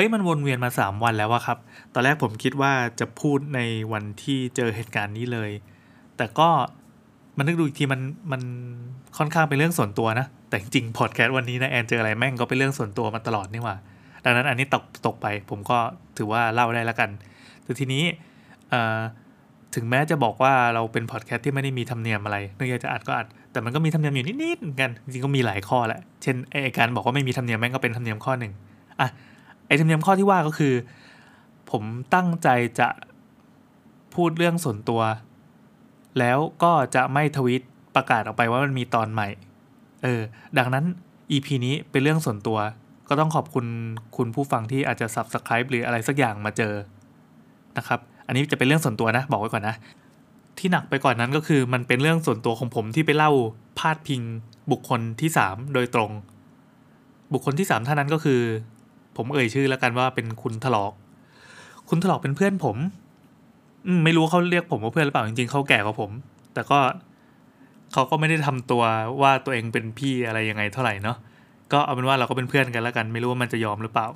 [0.00, 1.58] ฮ้ยมันวนเวียนมาสามวันแล้วอะครับ
[1.94, 3.60] ตอนแรกผมคิดว่าจะพูดใน
[3.92, 5.50] วันที่เจอเหตุการณ์นี้เลย
[6.16, 6.48] แต่ก็
[7.36, 8.00] มันนึกดูอีกทีมัน
[8.32, 8.42] มัน
[9.18, 13.76] ค่อนข้างเป็นเรื่องส่วนตัวนะ แต่จริงพอดแคสต์วันนี้นะแอนเจออะไรแม่งก็เป็นเรื่องส่วนตัวมาตลอดนี่หว่า
[14.24, 15.78] ดังนั้นอันนี้ตกตกไปผมก็
[16.18, 17.10] ถือว่าเล่าได้ล้วกัน
[17.62, 18.04] แต่ทีนี้
[19.74, 28.52] ถึงแม้จะบอกว่าเราเป็นพอดแคสต์ที่ไม่ได้มีธรรมเนียมอะไรเนื่องจากจะอัดก็อัด แต่มันก็มีธรรมเนียมอยู่นิดๆกัน จริงก็มีหลายข้อแหละ เช่นไอการบอกว่าไม่มีธรรมเนียมแม่งก็เป็นธรรมเนียมข้อหนึ่ง
[29.00, 29.08] อะ
[29.68, 30.74] ไอธรรมเนียมข้อที่ว่าก็คือ
[31.70, 31.82] ผม
[32.14, 32.48] ตั้งใจ
[32.80, 32.88] จะ
[34.14, 35.02] พูดเรื่องส่วนตัว
[36.18, 37.62] แล้วก็จะไม่ทวิต
[37.94, 39.28] ประกาศออกไปว่ามันมีตอนใหม่
[40.02, 40.20] เออ
[40.58, 40.84] ดังนั้น
[41.30, 42.58] EP นี้เป็นเรื่องส่วนตัว
[43.08, 43.66] ก็ต้องขอบคุณ
[44.16, 46.74] คุณผู้ฟังที่อาจจะ Subscribe หรืออะไรสักอย่างมาเจอ
[47.78, 49.76] นะครับ อันนี้จะเป็นเรื่องส่วนตัวนะ บอกไว้ก่อนนะ
[50.58, 53.30] ที่หนักไปก่อนนั้นก็คือมันเป็นเรื่องส่วนตัวของผมที่ไปเล่า
[53.78, 54.22] พาดพิง
[54.70, 56.10] บุคคลที่สามโดยตรง
[57.32, 58.40] บุคคลที่สามท่านนั้นก็คือ
[59.18, 60.92] ผมเอ่ยชื่อแล้วกันว่าเป็นคุณถลอก
[61.88, 62.76] คุณถลอกเป็นเพื่อนผม
[64.04, 66.10] ไม่รู้เขาเรียกผมว่าเพื่อนหรือเปล่าจริงๆเขาแก่กว่าผม
[66.54, 66.78] แต่ก็
[67.92, 68.82] เขาก็ไม่ได้ทำตัว
[69.22, 71.16] ว่าตัวเองเป็นพี่อะไรยังไงเท่าไหร่เนาะ
[71.72, 74.08] ก็เอาเป็นว่าเราก็เป็นเพื่อนกันแล้วกัน ไม่รู้ว่ามันจะยอมหรือเปล่า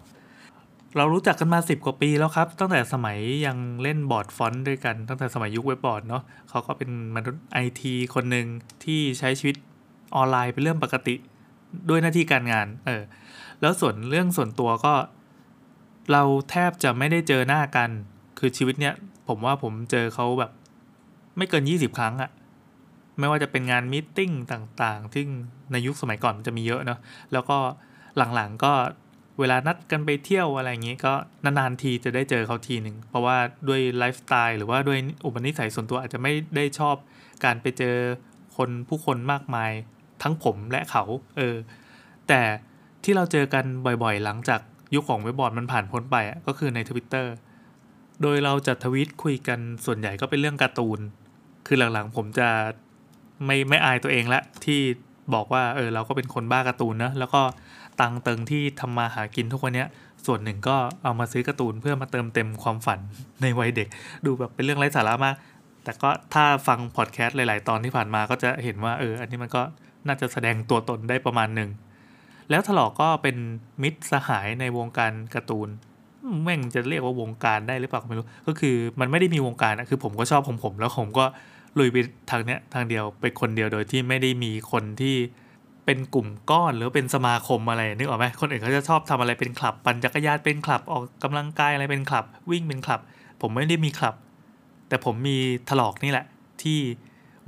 [0.97, 8.47] เรารู้จักกันมาสิบกว่าปีแล้วครับ ตั้งแต่สมัยยังเล่นบอร์ดฟอนต์ด้วยกัน ตั้งแต่สมัยยุคเว็บบอร์ดเนาะเขาก็เป็นมนุษย์ไอทีคนหนึ่ง
[8.85, 9.57] ที่ใช้ชีวิต
[10.17, 11.15] ออนไลน์เป็นเรื่องปกติ
[11.89, 13.03] ด้วยหน้าที่การงาน เออ
[13.63, 14.95] แล้วส่วนเรื่องส่วนตัวก็
[16.13, 17.91] เราแทบจะไม่ได้เจอหน้ากัน
[18.39, 18.95] คือชีวิตเนี้ย
[19.29, 20.51] ผมว่าผมเจอเขาแบบ
[21.37, 22.31] ไม่เกินยี่สิบครั้งอะ
[23.19, 24.21] ไม่ว่าจะเป็นงานมิ팅
[24.53, 25.25] ต่างๆที่
[25.73, 26.99] ในยุคสมัยก่อนมันจะมีเยอะเนาะ
[27.33, 27.59] แล้วก็
[28.35, 28.73] หลังๆก็
[29.41, 33.37] เวลานัดกันไปเที่ยวอะไรอย่างงี้ก็นานๆทีจะได้เจอเขาทีหนึ่งเพราะว่า
[33.69, 36.97] ด้วยไลฟ์สไตล์หรือว่าด้วยอุปนิสัยส่วนตัวอาจจะไม่ได้ชอบ
[37.45, 37.97] การไปเจอ
[38.57, 39.71] คนผู้คนมากมาย
[40.23, 41.05] ทั้งผมและเขา
[41.37, 41.57] เออ
[42.29, 42.41] แต่
[43.05, 44.61] ที่เราเจอกันบ่อยๆ หลังจาก
[44.95, 47.33] ยุคของเว็บบอร์ดมันผ่านพ้นไปก็คือในทวิตเตอร์
[48.23, 51.01] โดยเราจะทวิตคุยกันส่วนใหญ่ก็เป็นเรื่องการ์ตูน
[51.67, 52.49] คือหลังๆผมจะ
[53.47, 54.81] ไม่ไม่อายตัวเองละ ที่
[55.35, 57.43] บอกว่าเออเราก็เป็นคนบ้าการ์ตูนนะแล้วก็
[58.01, 59.85] ตังเติงที่ทำมาหากินทุกวันนี้
[60.27, 63.01] ส่วนหนึ่งก็เอามาซื้อการ์ตูนเพื่อมาเติมเต็มความฝัน
[63.43, 63.89] ในวัยเด็ก
[64.27, 65.35] ดูแบบเป็นเรื่องไร้สาระมาก
[65.85, 69.63] แต่ก็ถ้าฟังพอดแคสต์หลาย ๆ ตอนที่ผ่านมาก็จะเห็นว่าเอออันนี้มันก็
[70.07, 71.71] น่าจะแสดงตัวตนได้ประมาณหนึ่ง
[72.51, 73.37] แล้วถลอกก็เป็น
[73.83, 75.69] มิตรสหายในวงการการ์ตูน
[76.43, 81.25] แม่งจะเรียกว่าวงการได้หรือเปล่าไม่รู้ ก็คือมันไม่ได้มีวงการอะคือผมก็ชอบของผม แล้วผมก็
[81.79, 81.97] ลุยไป
[82.31, 85.17] ทางเนี้ยทางเดียวไปคนเดียวโดยที่ไม่ได้มีคนที่
[85.87, 93.01] เป็นกลุ่มก้อนหรือเป็นสมาคมอะไรนึกออกไหมคนอื่นเขาจะชอบทำอะไรเป็นคลับปั่นจักรยานเป็นคลับออกกำลังกายอะไรเป็นคลับ วิ่งเป็นคลับ
[93.41, 94.15] ผมไม่ได้มีคลับ
[94.89, 95.37] แต่ผมมี
[95.69, 96.27] ถลอกนี่แหละ
[96.63, 96.79] ที่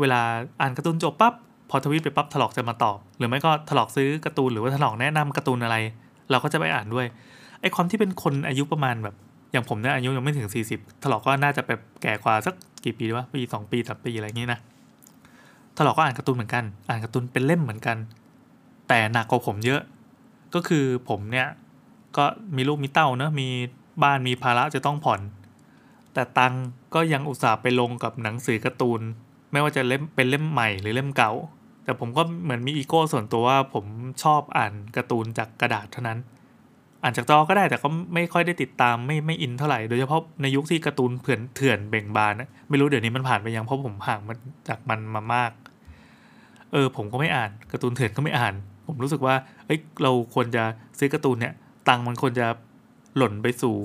[0.00, 0.20] เวลา
[0.60, 1.34] อ่านการ์ตูนจบปั๊บ
[1.74, 5.76] อทวิตไปปั๊บถลอกจะมาตอบ หรือไม่ก็ถลอกซื้อการ์ตูนหรือว่าถลอกแนะนำการ์ตูนอะไร
[6.30, 7.06] เราก็จะไปอ่านด้วย
[7.60, 9.14] ไอ้ความที่เป็นคนอายุประมาณแบบ
[9.52, 12.54] อย่างผมเนี่ยอายุยังไม่ถึง 40 ถลอกก็น่าจะแบบแก่กว่าสัก
[12.84, 14.58] กี่ปีวะปีสองปีสามปีอะไรอย่างนี้นะ
[15.76, 17.96] ถลอกก็อ่านการ์ตูนเหมือนกัน อ่านการ์ตูนเป็นเล่มเหมือนกัน
[18.88, 19.80] แต่หนักกว่าผมเยอะ
[20.54, 21.48] ก็คือผมเนี่ย
[22.16, 22.24] ก็
[22.56, 23.48] มีลูกมีเต้าเนะมี
[24.02, 25.20] บ้านมีภาระจะต้องผ่อน
[26.14, 26.54] แต่ตัง
[26.94, 29.00] ก็ยังอุตส่าห์ไปลงกับหนังสือการ์ตูน
[29.52, 31.30] ไม่ว่าจะเล่มเป็นเล่มใหม่หรือเล่มเก่า
[31.84, 33.84] แต่ผมก็เหมือนมีอีโก้ส่วนตัวว่าผม
[34.22, 36.18] ชอบอ่านการ์ตูนจากกระดาษเท่านั้น
[37.02, 45.52] อ่านจากจอก็ได้แต่ก็ไม่ค่อยได้ติดตามไม่ไม่อินเท่าไหร่ โดยเฉพาะในยุคที่การ์ตูนเถื่อนเถื่อนเบ่งบานนะไม่รู้เดี๋ยวนี้มันผ่านไปยังเพราะผมห่างมันจากมันมามาก
[46.72, 48.54] เออ ผมก็ไม่อ่านการ์ตูนเถื่อนก็ไม่อ่าน
[48.86, 49.34] ผมรู้สึกว่า
[49.66, 50.62] เอ้ยเราควรจะ
[50.98, 51.52] ซื้อการ์ตูนเนี่ย
[51.88, 52.46] ตังมันควรจะ
[53.16, 53.76] หล่นไปสู่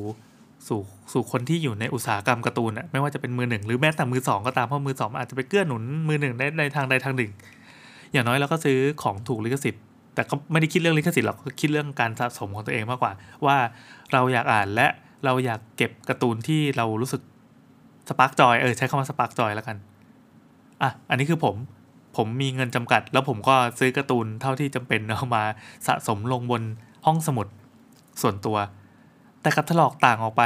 [0.67, 0.79] สู่
[1.13, 7.31] สู่คนที่อยู่ในอุตสาหกรรมการ์ตูนอะไม่ว่าจะเป็นมือหนึ่งหรือแม้แต่มือสองก็ตามเพราะมือสองอาจจะไปเกื้อหนุนมือหนึ่งได้ในทางใดทางหนึ่ง
[8.13, 9.83] อย่างน้อยเราก็ซื้อของถูกลิขสิทธิ์
[10.15, 13.11] แต่ก็ไม่ได้คิดเรื่องลิขสิทธิ์หรอกก็คิดเรื่องการสะสมของตัวเองมากกว่า
[13.45, 13.57] ว่า
[14.13, 14.87] เราอยากอ่านและ
[15.25, 17.21] เราอยากเก็บการ์ตูนที่เรารู้สึก
[18.09, 19.77] spark joy เออใช้คำว่า spark joy แล้วกัน
[20.81, 21.55] อะอันนี้คือผม
[22.17, 25.43] ผมมีเงินจำกัด แล้วผมก็ซื้อการ์ตูนเท่าที่จำเป็นเอามา
[25.87, 26.63] สะสมลงบน
[27.05, 27.47] ห้องสมุด
[28.21, 28.57] ส่วนตัว
[29.41, 30.43] แต่กับถลอกต่างออกไป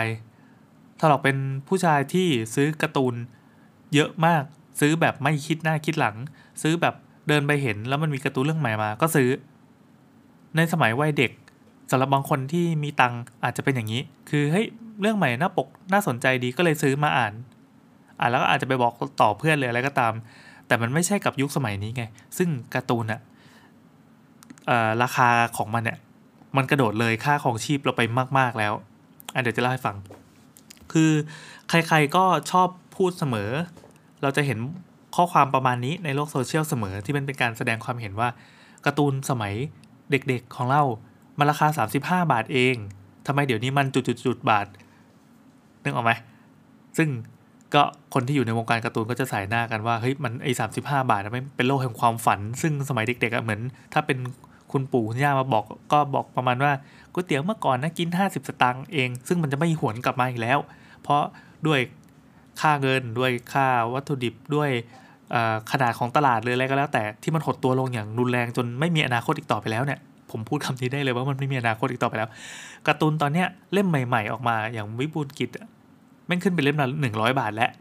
[1.01, 1.37] ถลอกเป็น
[1.67, 3.15] ผู้ชายที่ซื้อการ์ตูน
[3.93, 4.43] เยอะมาก
[4.79, 6.15] ซื้อแบบไม่คิดหน้าคิดหลัง
[6.61, 6.95] ซื้อแบบ
[7.27, 9.29] เดินไปเห็นแล้วมันมีการ์ตูนเรื่องใหม่มา ก็ซื้อ
[10.55, 11.31] ในสมัยวัยเด็ก
[11.91, 14.65] สำหรับบางคนที่มีตังอาจจะเป็นอย่างนี้ คือเฮ้ย
[15.01, 17.33] เรื่องใหม่หน้าปกน่าสนใจดีก็เลยซื้อมาอ่าน
[18.19, 20.13] อ่านแล้วก็อาจจะไปบอกต่อเพื่อนเลยอะไรก็ตาม
[20.67, 22.03] แต่มันไม่ใช่กับยุคสมัยนี้ไง
[22.37, 23.21] ซึ่งการ์ตูนอะ
[25.03, 25.97] ราคาของมันเนี่ย
[26.57, 28.01] มันกระโดดเลยค่าของชีพเราไป
[28.37, 28.73] มาก ๆแล้ว
[29.33, 29.95] อะเดี๋ยวจะเล่าให้ฟัง
[30.93, 31.11] คือ
[31.69, 33.49] ใครๆก็ชอบพูดเสมอ
[34.21, 34.57] เราจะเห็น
[35.15, 38.29] ข้อความประมาณนี้ในโลกโซเชียลเสมอที่เป็นเป็นการแสดงความเห็นว่า
[38.85, 39.53] การ์ตูนสมัย
[40.11, 40.83] เด็กๆของเรา
[41.37, 41.67] มันราคา
[41.99, 42.75] 35 บาทเอง
[43.27, 44.67] ทำไมเดี๋ยวนี้มันจุดๆบาท
[45.83, 46.11] นึกออกไหม
[46.97, 47.09] ซึ่ง
[47.73, 47.83] ก็
[48.13, 53.61] คนที่อยู่ในวงการการ์ตูนก็จะสายหน้ากันว่าเฮ้ยมันไอ้สามสิบห้าบาทมันเป็นโลกแห่งความฝัน ซึ่งสมัยเด็กๆเหมือน
[53.93, 54.17] ถ้าเป็น
[54.71, 56.71] คุณปู่คุณย่ามาบอกก็บอกประมาณว่า
[57.13, 60.59] ก๋วยเตี๋ยวเมื่อก่อนนะกิน 50 สตางค์เอง ซึ่งมันจะไม่หวนกลับมาอีกแล้ว
[61.01, 61.21] เพราะ
[61.67, 61.79] ด้วย
[62.61, 64.69] ค่าเงินด้วยค่าวัตถุดิบด้วย
[65.71, 69.99] ขนาดของตลาดเลยอะไรก็แล้ว แต่ที่มันหดตัวลงอย่างรุนแรงจนไม่มีอนาคตอีกต่อไปแล้วเนี่ย
[70.31, 72.29] ผมพูดคำนี้ได้เลยว่ามันไม่มีอนาคตอีกต่อไปแล้ว
[72.87, 75.49] การ์ตูนตอนเนี้ยเล่มใหม่ ๆ ออกมาอย่างวิบูลกิจ
[76.27, 77.71] แม่งขึ้นเป็นเล่มละหนึ่งร้อยบาทแล้ว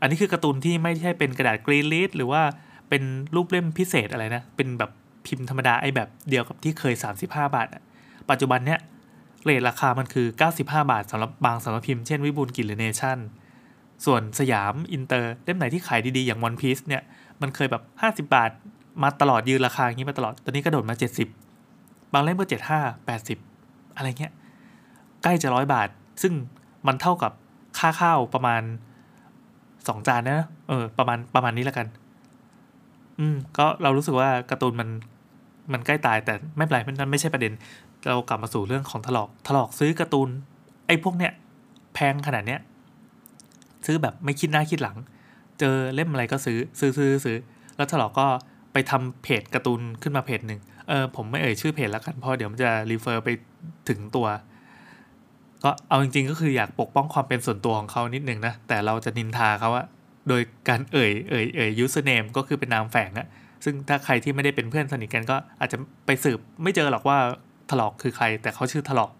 [0.00, 2.42] อันนี้คือการ์ตูนที่ไม่ใช่เป็นกระดาษกรีนลิสหรือว่า
[2.88, 3.02] เป็น
[3.34, 4.90] รูปเล่มพิเศษอะไรนะ เป็นแบบ
[5.26, 7.66] พิมพ์ธรรมดาไอ้แบบเดียวกับที่เคย 35 บาท
[8.30, 8.80] ปัจจุบันเนี้ย
[9.44, 13.18] เรทราคามันคือ 95 บาทสำหรับบางสำนักพิมพ์เช่นวิบูลกิจหรือเนชั่น
[14.04, 17.02] ส่วนสยามอินเตอร์เล่มไหนที่ขายดีๆ อย่างวันพีซเนี่ย
[17.42, 17.82] มันเคยแบบ
[18.26, 18.50] 50 บาท
[19.02, 20.94] มาตลอดยืนราคาอย่างนี้มาตลอด ตอนนี้กระโดดมา
[21.52, 23.06] 70 บางเล่มก็ 75
[23.36, 24.32] 80 อะไรเงี้ย
[25.22, 25.88] ใกล้จะร้อยบาท
[26.22, 26.32] ซึ่ง
[26.86, 27.32] มันเท่ากับ
[27.78, 28.62] ค่าข้าวประมาณ
[29.88, 31.86] สองจานนะ เออ ประมาณประมาณนี้แล้วกัน
[33.18, 34.88] อืม ก็เรารู้สึกว่าการ์ตูนมัน
[35.72, 37.52] มันใกล้ตายแต่ไม่เป็นไรมันไม่ใช่ประเด็น
[38.08, 40.28] เรากลับมาสู่เรื่องของถลอกถลอกซื้อการ์ตูน
[40.86, 41.32] ไอ้พวกเนี้ย
[41.94, 42.60] แพงขนาดเนี้ย
[43.86, 44.96] ซื้อแบบไม่คิดหน้าคิดหลัง
[45.60, 47.36] เจอเล่มอะไรก็ซื้อซื้อซื้อซื้อ
[47.76, 48.26] แล้วถลอกก็
[48.72, 53.28] ไปทำเพจการ์ตูนขึ้นมาเพจหนึ่งเออผมไม่เอ่ยชื่อเพจแล้วกันเพราะเดี๋ยวมันจะรีเฟอร์ไป
[53.88, 54.26] ถึงตัว
[55.64, 59.86] ก็เอาจริงๆก็คืออยากปกป้องความเป็นส่วนตัวของเขานิดหนึ่งนะ แต่เราจะนินทาเขาอะ
[60.28, 63.26] โดยการเอ่ยเอ่ยเอ่ย username ก็คือเป็นนามแฝงอะ
[63.64, 67.18] ซึ่งถ้าใครที่ไม่ได้เป็นเพื่อนสนิทกันก็อาจจะไปสืบไม่เจอหรอกว่า
[67.70, 69.10] ถลอกคือใคร แต่เขาชื่อถลอก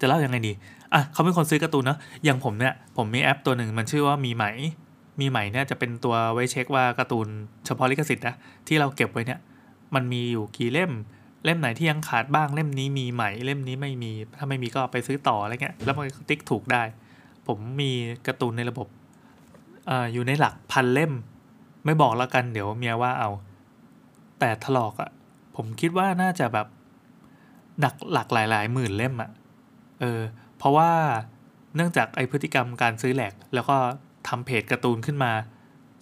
[0.00, 0.52] จะเล่ายังไงดี
[0.94, 4.44] อะเขาเป็นคนซื้อการ์ตูนเนาะอย่างผมเนี่ยผมมีแอปตัวหนึ่งมันชื่อว่ามีไหม
[5.20, 7.26] มีไหมเนี่ยจะเป็นตัวไว้เช็คว่าการ์ตูน
[7.66, 8.34] เฉพาะลิขสิทธิ์นะ
[8.68, 9.40] ที่เราเก็บไว้เนี่ย
[9.94, 10.92] มันมีอยู่กี่เล่ม
[11.44, 16.82] เล่มไหนที่ยังขาดบ้างเล่มนี้มีใหมเล่มนี้ไม่มีถ้าไม่มีก็ไปซื้อต่ออะไรเงี้ยแล้วมันติ๊กถูกได้
[17.46, 17.90] ผมมี
[18.26, 18.86] การ์ตูนในระบบ
[19.90, 21.12] ออยู่ในหลักพันเล่ม
[21.84, 23.30] ไม่บอกแล้วกันเดี๋ยวเมียว่าเอา
[24.38, 25.10] แต่ถลอกอะ่ะ
[25.56, 26.66] ผมคิดว่าน่าจะแบบ
[27.80, 29.30] หนักหลักหลายๆหมื่นเล่มอะ่ะ
[30.00, 30.20] เออ
[30.58, 30.90] เพราะว่า
[31.76, 33.76] เนื่องจากไอพฤติกรรมการซื้อแหลก แล้วก็
[34.28, 35.32] ทำเพจการ์ตูนขึ้นมา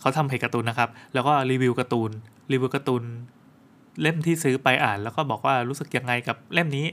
[0.01, 2.11] เขาทำเพจการ์ตูนนะครับ แล้วก็รีวิวการ์ตูน
[2.53, 3.03] รีวิวการ์ตูน
[4.01, 6.87] เล่มที่ซื้อไปอ่าน แล้วก็บอกว่ารู้สึกยังไงกับเล่มนี้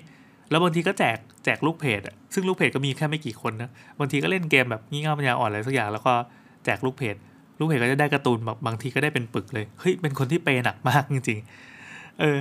[0.49, 2.01] แล้วบางทีก็แจกแจกลูกเพจ
[2.33, 3.69] ซึ่งลูกเพจก็มีแค่ไม่กี่คนนะ
[3.99, 6.13] บางทีก็เล่นเกมแบบงี่เง่าปัญญาอ่อนอะไรสักอย่าง แล้วก็
[6.65, 7.15] แจกลูกเพจ
[7.59, 12.37] ลูกเพจก็จะได้การ์ตูนแบบบางทีก็ได้เป็นปึกเลย เฮ้ย เป็นคนที่เปย์หนักมากจริงๆ เออ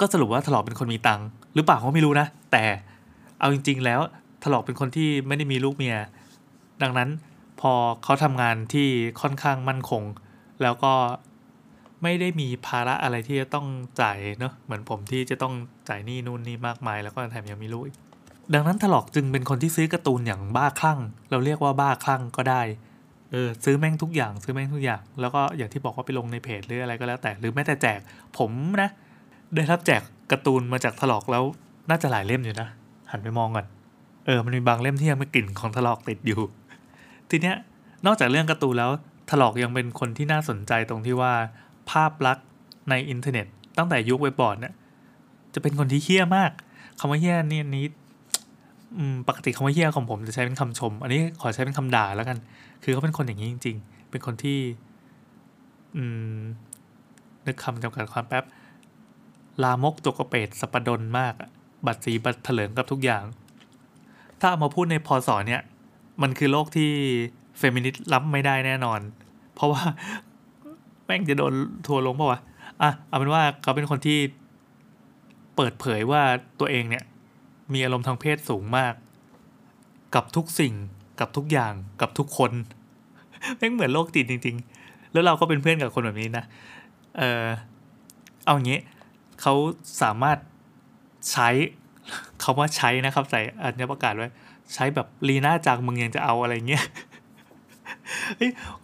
[0.00, 2.64] ก็สรุปว่าถลอกเป็นคนมีตังค์หรือเปล่าก็ไม่รู้นะ แต่
[3.42, 4.00] เอาจริง ๆ แล้ว
[4.42, 5.96] ถลอกเป็นคนที่ไม่ได้มีลูกเมีย
[6.82, 7.10] ดังนั้น
[7.60, 7.72] พอ
[8.04, 8.88] เขาทำงานที่
[9.20, 10.02] ค่อนข้างมั่นคง
[10.62, 10.92] แล้วก็
[12.02, 13.66] ไม่ได้มีภาระอะไรที่จะต้อง
[14.00, 15.54] จ่ายเนาะเหมือนผมที่จะต้อง
[15.88, 17.84] จ่ายนี่นู่นนี่มากมาย แล้วก็แถมยังมีลูก
[18.54, 20.98] ดังนั้นถลอกจึงเป็นคนที่ซื้อการ์ตูนอย่างบ้าคลั่ง
[21.30, 22.62] เราเรียกว่าบ้าคลั่งก็ได้
[23.30, 28.00] เออซื้อแม่งทุกอย่างซื้อแม่งทุกอย่าง แล้วก็อย่างที่บอกว่าไปลงในเพจหรืออะไรก็แล้วแต่หรือแม้แต่แจก
[28.38, 28.50] ผม
[28.82, 28.90] นะ
[29.54, 31.44] ได้รับแจกการ์ตูนมาจากถลอกแล้ว
[31.90, 32.68] น่าจะหลายเล่มอยู่นะ
[33.12, 33.66] หันไปมองก่อน
[34.26, 36.40] เออมันมีบางเล่มที่ยังไม่กลิ่นของถลอกติดอยู่
[37.30, 37.56] ทีเนี้ย
[38.06, 38.90] นอกจากเรื่องการ์ตูนแล้ว
[39.30, 41.32] ถลอกยังเป็นคนที่น่าสนใจตรงที่ว่า
[41.90, 42.46] ภาพลักษณ์
[42.90, 43.46] ในอินเทอร์เน็ต
[43.78, 44.74] ตั้งแต่ยุคเว็บบอร์ดเนี่ย
[45.54, 46.50] จะเป็นคนที่เหี้ยมาก
[46.98, 47.86] คำว่าเหี้ยนี่นี้
[49.28, 52.38] ปกติคำว่าเหี้ยของผมจะใช้เป็นคำชม อันนี้ขอใช้เป็นคำด่าแล้วกัน
[52.82, 54.58] คือเขาเป็นคนอย่างนี้จริง ๆ เป็นคนที่
[55.96, 56.04] อื
[56.36, 56.38] ม
[57.46, 58.44] นึกคำจำกัดความแป๊บ
[59.62, 61.34] ลามกจกกระเปดสปดนมาก
[61.86, 63.24] บัตรสีบัตรเถลิงกับทุกอย่าง
[64.40, 65.62] ถ้าเอามาพูดในพอสอเนี่ย
[66.22, 66.90] มันคือโลกที่
[67.58, 69.00] เฟมินิสต์รับไม่ได้แน่นอน
[69.54, 69.82] เพราะว่า
[71.04, 71.54] แม่งจะโดน
[71.86, 72.40] ทัวลงป่าวะ
[72.82, 74.18] อะเอาเป็นว่าเขาเป็นคนที่
[75.56, 76.22] เปิดเผยว่า
[76.60, 77.04] ตัวเองเนี่ย
[77.72, 78.94] มีอารมณ์ทางเพศสูงมาก
[80.14, 80.74] กับทุกสิ่ง
[81.20, 82.52] กับทุกอย่างกับทุกคน
[83.56, 86.44] แม่งเหมือนโลกติดจริง ๆ แล้วเราก็เป็นเพื่อนกับคนแบบนี้นะ
[87.18, 87.44] เออ
[88.44, 88.80] เอาอย่างนี้
[89.40, 89.54] เขา
[90.02, 90.38] สามารถ
[91.30, 91.48] ใช้
[92.42, 94.28] คาว่าใช้นะครับ ใส่อัญญประกาศไว้
[94.74, 96.84] ใช้แบบลีน่าจากมึงยังจะเอาอะไรเงี้ย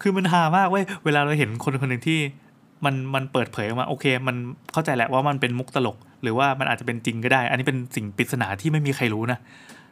[0.01, 2.19] คือมันฮามากเว้ยเวลาเราเห็นคนคนหนึ่งที่
[2.85, 4.35] มันมันเปิดเผยออกมาโอเค มัน
[4.73, 9.39] เข้าใจแหละว่ามันเป็นมุกตลก หรือว่ามันอาจจะเป็นจริงก็ได้ อันนี้เป็นสิ่งปริศนาที่ไม่มีใครรู้นะ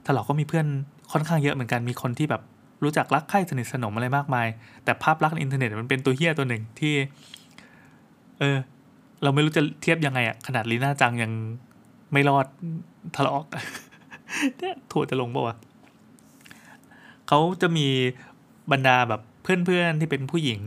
[0.06, 0.66] ถ้าเราก็มีเพื่อน
[1.12, 2.42] ค่อนข้างเยอะเหมือนกันมีคนที่แบบ
[2.84, 4.48] รู้จักรักใคร่สนิทสนมอะไรมากมาย
[4.84, 6.94] แต่ภาพลักษณ์ในอินเทอร์เน็ตมันเป็นตัวเฮี้ยตัวหนึ่งที่
[8.40, 8.58] เออ
[9.24, 11.32] เราไม่รู้จะเทียบยังไงอะขนาดลีน่าจังยัง
[12.12, 12.46] ไม่รอด
[13.16, 13.44] ทะเลาะ
[14.58, 15.56] เนี่ยถั่วจะลงป่าวะ
[17.28, 17.88] เขาจะมี
[18.72, 20.60] บรรดาแบบเพื่อนๆที่เป็นผู้หญิง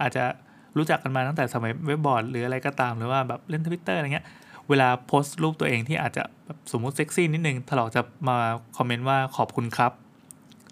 [0.00, 0.24] อาจจะ
[0.76, 4.26] รู้จักกันมาตั้งแต่สมัยเว็บบอร์ดหรืออะไรก็ตามหรือว่าแบบเล่นทวิตเตอร์อะไรเงี้ย
[4.68, 8.36] เวลาโพสต์รูปตัวเองที่อาจจะแบบสมมุติเซ็กซี่นิดนึงถลอกจะมา
[8.76, 9.92] คอมเมนต์ว่าขอบคุณครับ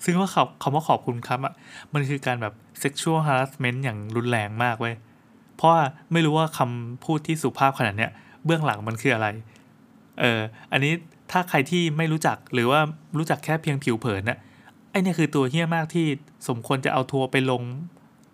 [0.05, 1.55] ซึ่งว่าคำคำว่าขอบคุณครับอะ
[1.95, 4.95] มันคือการแบบ sexual harassment อย่างรุนแรงมากเว้ย
[5.57, 8.11] เพราะว่าไม่รู้ว่าคำพูดที่สุภาพขนาดเนี้ย
[8.45, 9.27] เบื้องหลังมันคืออะไร
[10.21, 10.41] เออ
[10.73, 10.93] อันนี้
[11.31, 12.81] ถ้าใครที่ไม่รู้จักหรือว่า
[13.19, 14.39] รู้จักแค่เพียงผิวเผินน่ะ
[14.91, 16.07] ไอเนี่ยคือตัวเฮี้ยมากที่
[16.49, 17.63] สมควรจะเอาทัวร์ไปลง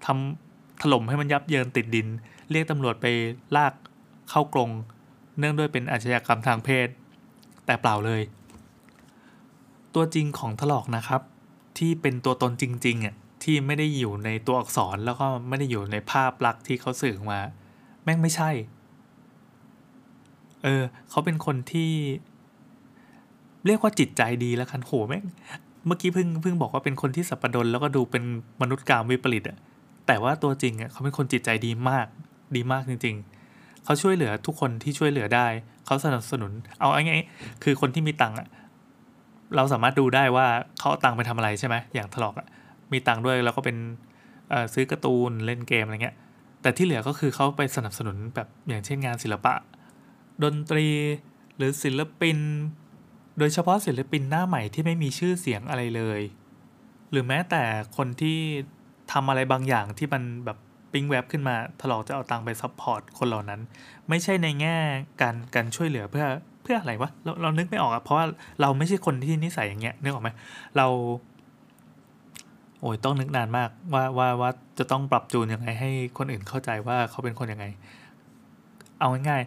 [0.06, 2.06] ทำถล่มให้มันยับเยินติดดิน
[2.50, 3.06] เรียกตำรวจไป
[3.56, 3.72] ลาก
[4.30, 4.70] เข้ากรง
[5.38, 6.88] เนื่องด้วยเป็นอาชญากรรมทางเพศ
[7.66, 8.22] แต่เปล่าเลย
[9.94, 11.22] ตัวจริงของถลอกนะครับ
[11.78, 17.40] ที่เป็นตัวตนจริงๆอะที่ไม่ได้อยู่ในตัวอักษรแล้วก็ไม่ได้อยู่ในภาพลักษณ์ที่เขาสื่อมา
[18.04, 18.50] แม่งไม่ใช่
[20.62, 21.90] เออ เขาเป็นคนที่
[23.66, 25.24] เรียกว่าจิตใจดีแล้วกันโหแม่ง
[25.86, 28.22] เมื่อกี้เพิ่งเพิ่งบอกว่าเป็นคนที่สัปดนแล้วก็ดูเป็น
[28.62, 29.58] มนุษย์กามวิปริตอะ
[30.06, 32.06] แต่ว่าตัวจริงอะเขาเป็นคนจิตใจดีมาก
[32.56, 33.16] ดีมากจริง
[33.50, 35.46] ๆ เขาช่วยเหลือทุกคนที่ช่วยเหลือได้
[35.86, 37.14] เขาสนับสนุน เอาไง
[37.62, 38.48] คือคนที่มีตังค์อะ
[39.56, 40.46] เราสามารถดูได้ว่า
[40.78, 42.46] เขาเอาตังค์ไปทำอะไรใช่ไหมอย่างถลอกอะ
[42.92, 43.76] มีตังค์ด้วยแล้วก็เป็น
[44.72, 46.16] ซื้อการ์ตูนเล่นเกมอะไรเงี้ย
[46.62, 49.52] แต่ที่เหลือก็คือเขาไปสนับสนุนแบบอย่างเช่นงานศิลปะ
[50.44, 50.87] ดนตรี
[51.56, 52.38] หรือศิลปิน
[53.38, 56.20] โดยเฉพาะศิลปินหน้าใหม่ที่ไม่มีชื่อเสียงอะไรเลย
[57.11, 57.62] หรือแม้แต่
[57.97, 58.38] คนที่
[59.12, 60.59] ทำอะไรบางอย่างที่มันแบบ
[60.92, 63.61] ปิ้งแวบขึ้นมาถลอกจะเอาตังค์ไป support คนเหล่านั้น
[64.09, 64.76] ไม่ใช่ในแง่
[65.20, 66.26] การการช่วยเหลือเพื่อ
[66.62, 68.26] เพื่ออะไรวะเราเรานึกไม่ออกอะเพราะว่า
[68.61, 70.30] เราไม่ใช่คนที่นิสัยอย่างเงี้ยนึกออกไหม
[70.76, 70.87] เรา
[72.80, 77.66] โอ้ยต้องนึกนานมากว่าว่าว่าจะต้องปรับจูนยังไงให้คนอื่นเข้าใจว่าเขาเป็นคนยังไง
[79.00, 79.42] เอาง่าย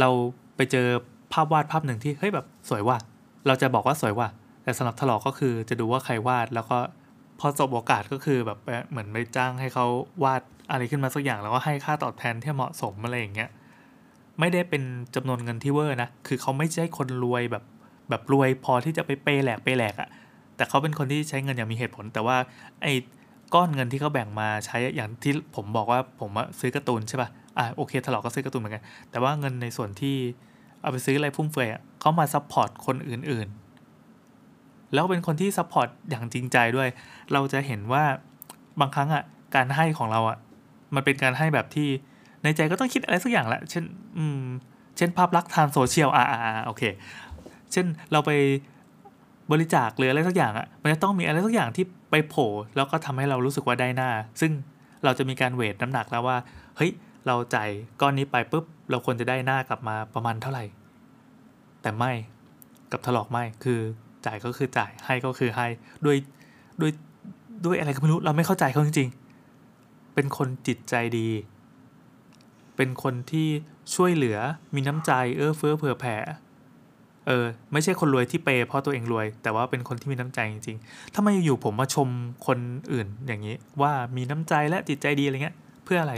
[0.00, 0.08] เรา
[0.56, 0.86] ไปเจอ
[1.32, 2.98] ภาพวาดภาพหนึ่งที่เฮ้ยแบบสวยว่ะ
[3.46, 4.28] เราจะบอกว่าสวยว่ะ
[4.62, 6.78] แต่สำหรับถลอกก็คือจะดูว่าใครวาดแล้วก็
[7.40, 8.58] พอสบโอกาสก็คือแบบ
[8.90, 9.86] เหมือนไปจ้างให้เขา
[10.24, 13.50] วาดอะไรขึ้นมาสักอย่าง แล้วก็ให้ค่าตอบแทนที่เหมาะสมอะไรอย่างเงี้ย
[14.40, 14.82] ไม่ได้เป็น
[15.14, 17.64] จำนวนเงินที่เวอร์นะคือเขาไม่ใช่คนรวยแบบ
[18.08, 20.08] แบบรวยพอที่จะไปเปย์แหลกเปย์แหลกอะ่ะ
[20.56, 22.36] แต่เขาเป็นคนที่ใช้เงินอย่างมีเหตุผล แต่ว่า
[22.82, 22.92] ไอ้
[23.54, 26.30] ก้อนเงินที่เขาแบ่งมาใช้อย่างที่ผมบอกว่าผม
[26.60, 27.28] ซื้อการ์ตูนใช่ป่ะ
[27.58, 30.16] อ่าโอเคถลอกก็ซื้อการ์ตูนเหมือนกัน แต่ว่าเงินในส่วนที่
[30.82, 31.68] เอาไปซื้ออะไรฟุ่มเฟือย
[32.00, 36.88] เขามา support คนอื่นๆ แล้วเป็นคนที่ support อย่างจริงใจด้วย
[37.32, 38.04] เราจะเห็นว่า
[38.80, 39.24] บางครั้งอะ
[39.54, 40.38] การให้ของเราอะ
[40.94, 41.88] มันเป็นการให้แบบที่
[42.42, 43.84] ในใจก็ต้องคิดอะไรสักอย่างแหละเช่น
[44.16, 44.42] อืม
[44.96, 46.82] เช่นภาพลักษณ์ทางโซเชียลอ่าอ่าโอเค
[47.72, 48.30] เช่นเราไป
[49.52, 54.10] บริจาคหรืออะไรสักอย่างอะ่ะมันจะต้องมีอะไรสักอย่างที่ไปโผล่แล้วก็ทำให้เรารู้สึกว่าได้หน้า
[54.40, 54.52] ซึ่ง
[55.04, 56.36] เราจะมีการ weight น้ำหนักแล้วว่า
[56.76, 56.90] เฮ้ย
[57.28, 57.70] เราจ่าย
[58.00, 60.64] ก้อนนี้ไปปุ๊บ เราควรจะได้หน้ากลับมาประมาณเท่าไหร่
[61.82, 62.12] แต่ไม่
[62.92, 63.80] กับถลอกไม่คือ
[64.26, 65.66] จ่ายก็คือจ่ายให้ก็คือให้
[66.04, 66.16] ด้วย
[66.80, 66.92] ด้วย
[67.64, 71.28] ด้วยอะไรก็ไม่รู้เราไม่เข้าใจเขาจริงๆ เป็นคนจิตใจดี
[72.76, 73.48] เป็นคนที่
[73.94, 74.38] ช่วยเหลือ
[74.74, 76.16] มีน้ำใจเอื้อเฟื้อเผื่อแผ่
[77.26, 82.08] เออไม่ใช่คนรวยที่เปเพราะตัวเองรวย แต่ว่าเป็นคนที่มีน้ำใจจริงๆถ้าไม่อยู่ผมมาชม
[82.46, 82.58] คน
[82.92, 86.14] อื่นอย่างนี้ ว่ามีน้ำใจและจิตใจดีอะไรเงี้ย เพื่ออะไร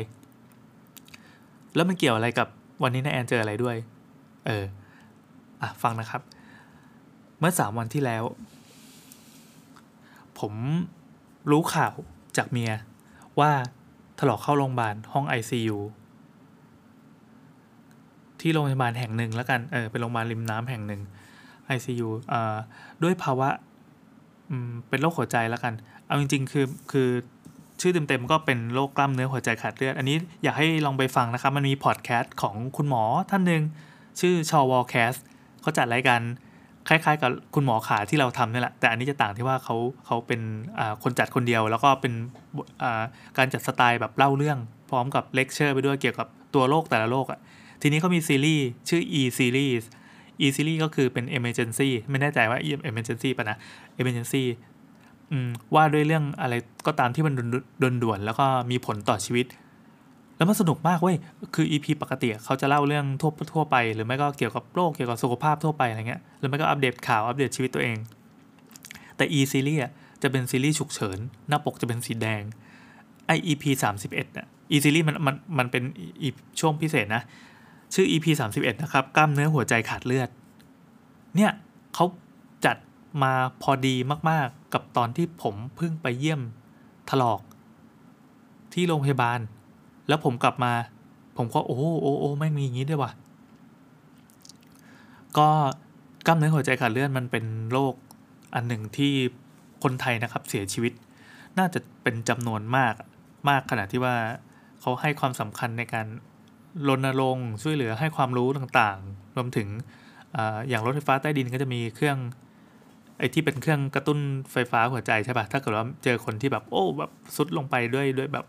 [1.74, 2.48] แล้วมันเกี่ยวอะไรกับ
[2.82, 3.76] วันนี้นายแอนเจออะไรด้วย
[4.46, 4.64] เออ
[5.62, 6.22] อะ ฟังนะครับ
[7.38, 8.24] เมื่อสามวันที่แล้ว
[10.38, 10.52] ผม
[11.50, 11.94] รู้ข่าว
[12.36, 12.72] จากเมีย
[13.40, 13.50] ว่า
[14.18, 15.78] ถลอกเข้าโรงพยาบาลห้อง ICU
[18.40, 21.00] ที่โรงพยาบาลแห่งหนึ่งแล้วกัน เออ เป็นโรงพยาบาลริมน้ำแห่งหนึ่ง
[21.76, 22.56] ICU อ่า
[23.02, 23.48] ด้วยภาวะ
[24.50, 25.74] อืม เป็นโรคหัวใจแล้วกัน
[26.06, 27.08] เอาจริง ๆ คือ คือ
[27.80, 33.62] ชื่อเต็มๆก็เป็นโรคกล้ามเนื้อหัวใจขาดเลือด อันนี้อยากให้ลองไปฟังนะครับ มันมีพอดแคสต์ของคุณหมอท่านหนึ่ง
[34.20, 35.12] ชื่อชอวอลแคส
[35.60, 36.20] เขาจัดรายการ
[36.88, 40.40] คล้ายๆ กับคุณหมอขาที่เราทำนี่แหละแต่อันนี้จะต่างที่ว่าเขาเขาเป็น
[41.02, 42.12] คนจัดคนเดียว แล้วก็เป็น
[43.38, 44.58] การจัดสไตล์แบบเล่าเรื่อง
[44.90, 47.40] พร้อมกับเลคเชอร์ไปด้วยเกี่ยวกับตัวโรคแต่ละโรคอะ
[47.82, 49.82] ทีนี้เขามีซีรีส์ชื่อ e series
[50.44, 52.58] e series ก็คือเป็น emergency ไม่แน่ใจว่า
[52.90, 53.56] emergency ปะนะ
[54.00, 54.42] emergency
[55.74, 56.54] ว่าด้วยเรื่องอะไร
[56.86, 57.34] ก็ตามที่มัน
[57.82, 59.46] ดนด่วนแล้วก็มีผลต่อชีวิต
[60.36, 61.16] แล้วมันสนุกมากเว้ย
[61.54, 67.96] คือ EP ปกติเขาจะเล่าเรื่องทั่วทั่วไป หรือไม่ก็เกี่ยวกับโรคเกี่ยวกับสุขภาพทั่วไปอะไรเงี้ยหรือไม่ก็อัปเดตข่าวอัปเดตชีวิตตัวเอง
[69.16, 69.80] แต่ e series
[70.22, 71.18] จะเป็นซีรีส์ฉุกเฉิน
[71.48, 72.42] หน้าปกจะเป็นสีแดง
[73.26, 73.64] ไอ EP
[74.02, 75.82] 31อะ e series มันมันมันเป็น
[76.60, 77.22] ช่วงพิเศษนะ
[77.94, 80.28] ชื่อ EP 31นะครับกล้ามเนื้อหัวใจขาดเลือด
[81.36, 81.50] เนี่ย
[81.94, 82.04] เขา
[82.64, 82.76] จัด
[83.22, 83.94] มาพอดี
[84.30, 86.40] มากๆ กับตอนที่ผมเพิ่งไปเยี่ยม
[87.10, 87.40] ถลอก
[88.72, 89.40] ที่โรงพยาบาล
[90.08, 90.72] แล้วผมกลับมา
[91.36, 93.12] ผมก็โอ้โอ้โอ้ไม่มีอย่างนี้ด้วยวะ
[95.38, 95.48] ก็
[96.26, 97.94] กล้ามเนื้อหัวใจขาดเลือดมันเป็นโรค
[98.54, 99.12] อันหนึ่งที่
[99.82, 100.92] คนไทยนะครับเสียชีวิต
[101.58, 102.94] น่าจะเป็นจำนวนมาก
[103.48, 104.16] มากขนาดที่ว่า
[104.80, 106.06] เขาให้ความสำคัญในการ
[106.88, 109.68] รณรงค์ช่วยเหลือให้ความรู้ต่างๆ รวมถึง
[110.34, 110.38] อ
[110.68, 112.18] อย่างรถไฟฟ้าใต้ดินก็จะมีเครื่อง
[113.20, 114.18] ไอ้ที่เป็นเครื่องกระตุ้น
[114.52, 118.44] ไฟฟ้าหัวใจใช่ปะถ้าเกิดว่าเจอคนที่แบบโอ้แบบสุดลงไปด้วยด้วยแบบ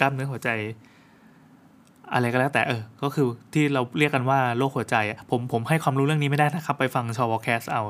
[0.00, 0.50] กล้ามเนื้อหัวใจ
[2.12, 7.82] อะไรก็แล้วแต่เออ ก็คือที่เราเรียกกันว่าโรคหัวใจอะผมผมให้ความรู้เรื่องนี้ไม่ได้นะครับ ไปฟังชอวอแคสเอา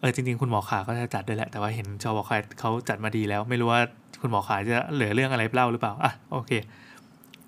[0.00, 3.80] เออจริง ๆ คุณหมอขาก็จะจัดด้วยแหละ แต่ว่าเห็นชอวอแคสเขาจัดมาดีแล้ว ไม่รู้ว่า
[4.20, 6.52] คุณหมอขาจะเหลือเรื่องอะไรเล่าหรือเปล่าอะโอเค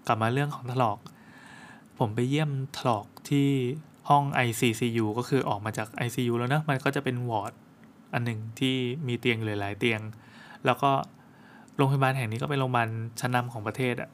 [0.06, 0.98] กลับมาเรื่องของถลอก
[1.98, 3.46] ผมไปเยี่ยมถลอกที่
[4.08, 7.52] ห้อง ICCU ก็คือออกมาจาก ICU แล้วนะ มันก็จะเป็นวอร์ด
[8.12, 10.00] อันหนึ่งที่มีเตียงหลายๆเตียง
[10.64, 10.90] แล้วก็
[11.76, 12.88] โรงพยาบาลแห่งนี้ก็เป็นโรงพยาบาล
[13.20, 14.10] ชั้นนำของประเทศอะ่ะ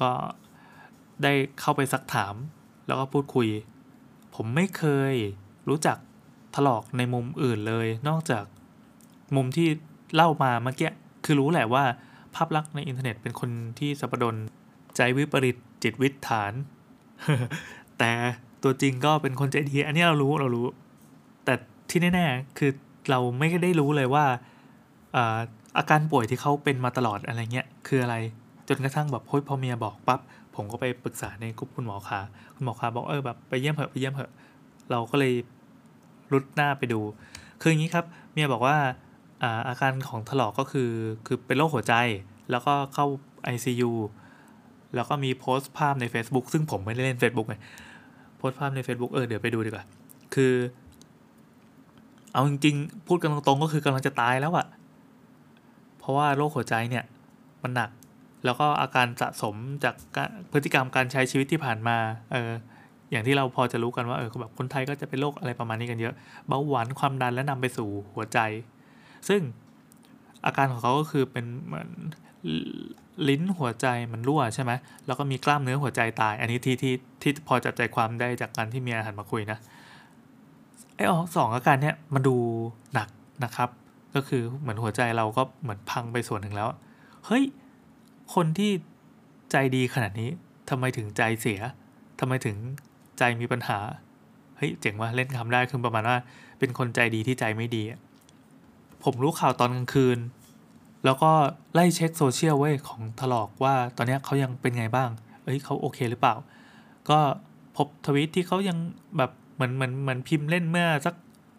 [0.00, 0.10] ก็
[1.22, 2.34] ได้เข้าไปซักถาม
[2.86, 3.48] แล้วก็พูดคุย
[4.34, 5.14] ผมไม่เคย
[5.68, 5.98] รู้จัก
[6.54, 8.44] ถลอกในมุมอื่นเลย นอกจาก
[9.36, 9.68] มุมที่
[10.14, 10.90] เล่ามาเมื่อกี้
[11.24, 11.84] คือรู้แหละว่า
[12.34, 14.36] ภาพลักษณ์ในอินเทอร์เน็ตเป็นคนที่สับดน
[14.96, 16.52] ใจวิปริตจิตวิถาน
[17.98, 18.12] แต่
[18.62, 20.66] ตัวจริงก็เป็นคนใจดี อันนี้เรารู้เรารู้
[21.44, 21.54] แต่
[21.90, 22.70] ที่แน่ๆคือ
[23.10, 24.24] เราไม่ได้รู้เลยว่า
[25.78, 28.16] อาการป่วยที่เขาเป็นมาตลอดอะไรเงี้ยคืออะไร
[28.68, 30.20] จนกระทั่งแบบพพอเมียบอกปั๊บ
[30.54, 32.20] ผมก็ไปปรึกษาในกลุ่มคุณหมอขา
[32.54, 34.30] คุณหมอขาบอกเออแบบไปเยี่ยมเหอะไปเยี่ยมเหอะ
[34.90, 35.34] เราก็เลย
[36.32, 37.00] รุดหน้าไปดู
[37.60, 38.76] คืออย่างนี้ครับ เมียบอกว่า
[39.42, 40.90] อาอาการของถลอกก็คือ
[41.26, 41.94] คือเป็นโรคหัวใจ
[42.50, 43.06] แล้วก็เข้า
[43.54, 43.92] ICU
[44.94, 47.56] แล้วก็มีโพสต์ภาพใน Facebook ซึ่งผมไม่ได้เล่น Facebook ไง
[48.36, 49.84] โพสต์ภาพใน Facebook เออเดี๋ยวไปดูดีกว่า
[50.34, 50.52] คือ
[52.32, 54.66] เอาจริงๆ พูดกันตรงๆ ก็คือกำลังจะตายแล้วอะ
[55.98, 57.04] เพราะว่าโรคหัวใจเนี่ย
[57.62, 57.90] มันหนัก
[58.44, 59.54] แล้วก็อาการสะสม
[59.84, 59.94] จาก
[60.52, 61.96] พฤติกรรมการใช้ชีวิตที่ผ่านมา
[62.32, 62.50] เออ
[63.10, 66.14] อย่างที่เราพอจะรู้กันว่า เออแบบคนไทยก็จะเป็นโรคอะไรประมาณนี้กันเยอะ
[66.46, 68.38] เบาหวานความดันและนำไปสู่หัวใจ
[69.28, 69.40] ซึ่ง
[70.46, 71.88] อาการของเขาก็คือเป็นเหมือน
[73.28, 74.72] ลิ้นหัวใจมันรั่วใช่ไหม
[75.06, 79.58] แล้วก็มีกล้ามเนื้อหัวใจตาย อันนี้ที่ที่ที่พอจับใจความได้จากการที่เมียหันมาคุยนะ
[80.98, 82.36] ไอ้สองอาการเนี้ยมันดู
[82.94, 83.08] หนัก
[83.44, 83.68] นะครับ
[84.14, 86.68] ก็คือเหมือนหัวใจเราก็เหมือนพังไปส่วนหนึ่งแล้ว
[87.26, 87.44] เฮ้ย
[88.34, 88.70] คนที่
[89.50, 90.30] ใจดีขนาดนี้
[90.70, 91.60] ทำไมถึงใจเสีย
[92.20, 92.56] ทำไมถึง
[93.18, 93.78] ใจมีปัญหา
[94.56, 96.16] เฮ้ย เจ๋งว่าเล่นคำได้คือประมาณว่า
[96.58, 97.82] เป็นคนใจดีที่ใจไม่ดี
[99.04, 100.18] ผมรู้ข่าวตอนกลางคืน
[101.04, 101.30] แล้วก็
[101.74, 105.10] ไล่เช็คโซเชียลเว้ยของถลอกว่าตอนนี้เขายังเป็นไงบ้าง
[105.44, 106.34] เอ้ยเขาโอเคหรือเปล่า
[107.10, 107.18] ก็
[107.76, 108.78] พบทวิตที่เขายัง
[109.16, 111.14] แบบ เหมือนเหมือนเหมือนพิมพ์เล่นเมื่อสัก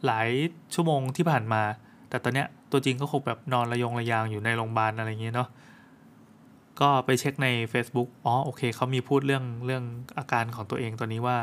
[0.06, 0.30] หลาย
[0.74, 1.62] ชั่วโมงที่ผ่านมา
[2.10, 5.50] แต่ตอนเนี้ยตัวจริงก็คงแบบนอนระยงระยางอยู่ในโรงพยาบาลอะไรเงี้ยเนาะ
[6.80, 9.84] ก็ไปเช็คใน Facebook อ๋อโอเคเขามีพูดเรื่องเรื่อง
[10.18, 11.38] อาการของตัวเองตัวนี้ว่า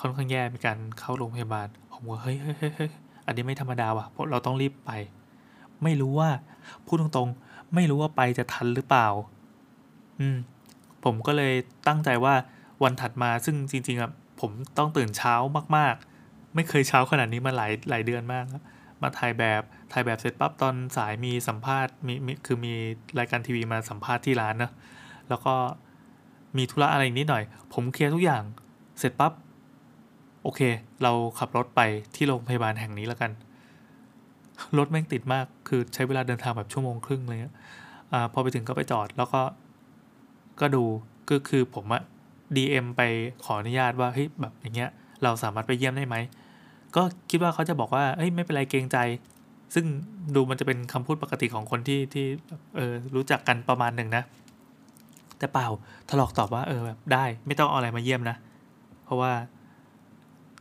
[0.00, 2.90] ค่อนข้างแย่มีการเข้าโรงพยาบาล ผมว่าเฮ้ยเฮ้ยเฮ้ย
[3.26, 4.90] อันนี้ไม่ธรรมดาว่ะเพราะเราต้องรีบไป
[5.82, 6.30] ไม่รู้ว่า
[6.86, 9.08] พูดตรงๆ ไม่รู้ว่าไปจะทันหรือเปล่า
[10.20, 10.36] อืม
[11.04, 11.54] ผมก็เลย
[11.86, 12.34] ตั้งใจว่า
[12.82, 15.34] วันถัดมาซึ่งจริงๆอะ ผมต้องตื่นเช้า
[15.76, 18.44] มาก ๆ ไม่เคยเช้าขนาดนี้มาหลายหลายเดือนมาก
[19.02, 22.74] มาถ่ายแบบถ่ายแบบเสร็จปั๊บตอนสายมีสัมภาษณ์มีคือมี
[23.18, 24.70] รายการทีวีมาสัมภาษณ์ที่ร้านนะ
[25.28, 25.54] แล้วก็
[26.56, 28.42] มีธุระอะไรนิดหน่อย ผมเคลียร์ทุกอย่าง
[28.98, 29.32] เสร็จปั๊บ
[30.42, 30.60] โอเค
[31.02, 31.80] เราขับรถไป
[32.14, 33.30] ที่โรงพยาบาลแห่งนี้แล้วกัน
[34.78, 37.40] รถแม่งติดมากคือใช้เวลาเดินทางแบบชั่วโมงครึ่งเลย
[38.12, 39.42] อ่าพอไปถึงก็ไปจอดแล้วก็
[40.60, 40.84] ก็ดู
[41.30, 42.02] ก็คือผมอะ
[42.56, 43.02] DM ไป
[43.44, 44.90] ขออนุญาตว่าเฮ้ยแบบอย่างเงี้ย
[45.22, 46.16] เราสามารถไปเยี่ยมได้ไหม
[46.96, 48.98] ก็คิดว่าเขาจะบอกว่าเฮ้ยไม่เป็นไรเกรงใจ
[49.74, 49.84] ซึ่ง
[50.34, 52.26] ดูมันจะเป็นคำพูดปกติของคนที่ที่
[52.76, 54.22] เออรู้จักกันประมาณหนึ่งนะ
[55.38, 55.68] แต่เปล่า
[56.08, 58.36] ถลอกตอบว่าเออแบบได้ ไม่ต้องเอาอะไรมาเยี่ยมนะ
[59.04, 59.32] เพราะว่า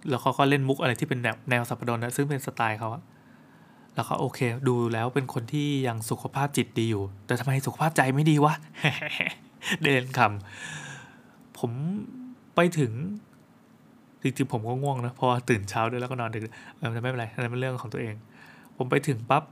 [0.10, 2.90] แล้วเขาก็เล่นมุกอะไรที่เป็นแบบแนวสับปะรดนะซึ่งเป็นสไตล์เขา
[3.96, 8.54] แล้วก็โอเค ดูแล้วเป็นคนที่ยังสุขภาพจิตดีอยู่ แต่ทำไมสุขภาพใจไม่ดีวะ
[9.84, 10.87] เดินคำ
[11.60, 11.72] ผม
[12.56, 12.92] ไปถึง
[14.22, 16.44] จริงๆผมก็ง่วงนะพราะตื่นเช้าด้วยแล้วก็นอนดึก
[16.78, 18.16] เออไม่เป็นไรอันนั้นเป็นเรื่องของตัวเอง
[18.78, 19.44] ผมไปถึงปั๊บ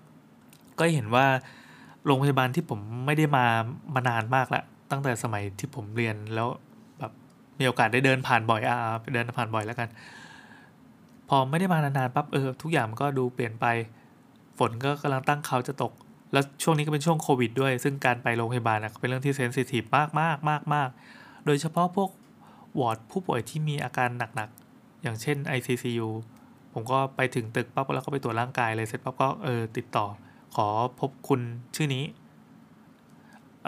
[0.80, 1.26] ก็เห็นว่า
[2.06, 3.46] โรงพยาบาลที่ผมไม่ได้มา
[3.96, 6.48] มานานมากแล้วตั้งแต่สมัยที่ผมเรียนแล้ว
[7.00, 7.12] แบบ
[7.60, 9.90] มีโอกาสได้เดินผ่านบ่อยอ่าไปเดินผ่านบ่อยแล้วกัน
[11.30, 13.66] พอไม่ได้มานานๆปั๊บเออทุกอย่างมันก็ดูเปลี่ยนไป
[14.58, 15.92] ฝนก็กำลังตั้งเขาจะตก
[16.34, 20.90] แล้วช่วงนี้ก็เป็นช่วงโควิดด้วย ซึ่งการไปโรงพยาบาลนะเป็นเรื่องที่ sensitive มากมากมากมาก
[21.46, 22.10] โดยเฉพาะพวก
[22.80, 26.08] วอร์ดผู้ป่วยที่มีอาการหนักๆ อย่างเช่น ICCU
[26.74, 30.06] ผมก็ไปถึงตึกปั๊บแล้วก็ไปตรวจร่างกายเลยเสร็จปั๊บก็เออติดต่อ
[30.56, 30.68] ขอ
[31.00, 31.42] พบคุณ
[31.76, 32.04] ชื่อนี้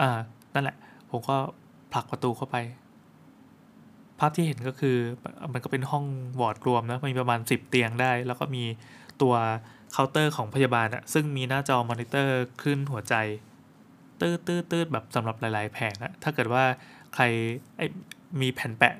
[0.00, 0.18] อ่า
[0.54, 0.76] นั่นแหละ
[1.10, 1.36] ผมก็
[1.92, 2.56] ผลักประตูเข้าไป
[4.18, 4.96] ภาพที่เห็นก็คือ
[5.52, 6.04] มันก็เป็นห้อง
[6.40, 8.64] วอร์ดรวมนะมีประมาณ 10 เตียงได้ แล้วก็มี
[9.22, 9.34] ตัว
[9.92, 13.14] เคาน์เตอร์ของพยาบาลอะซึ่งมีหน้าจอมอนิเตอร์ขึ้นหัวใจ
[14.20, 16.64] ตื้อตื้อตื้อแบบสำหรับหลาย ๆ แผงอะถ้าเกิดว่า
[17.14, 17.24] ใคร
[18.40, 18.94] มีแผ่นแปะ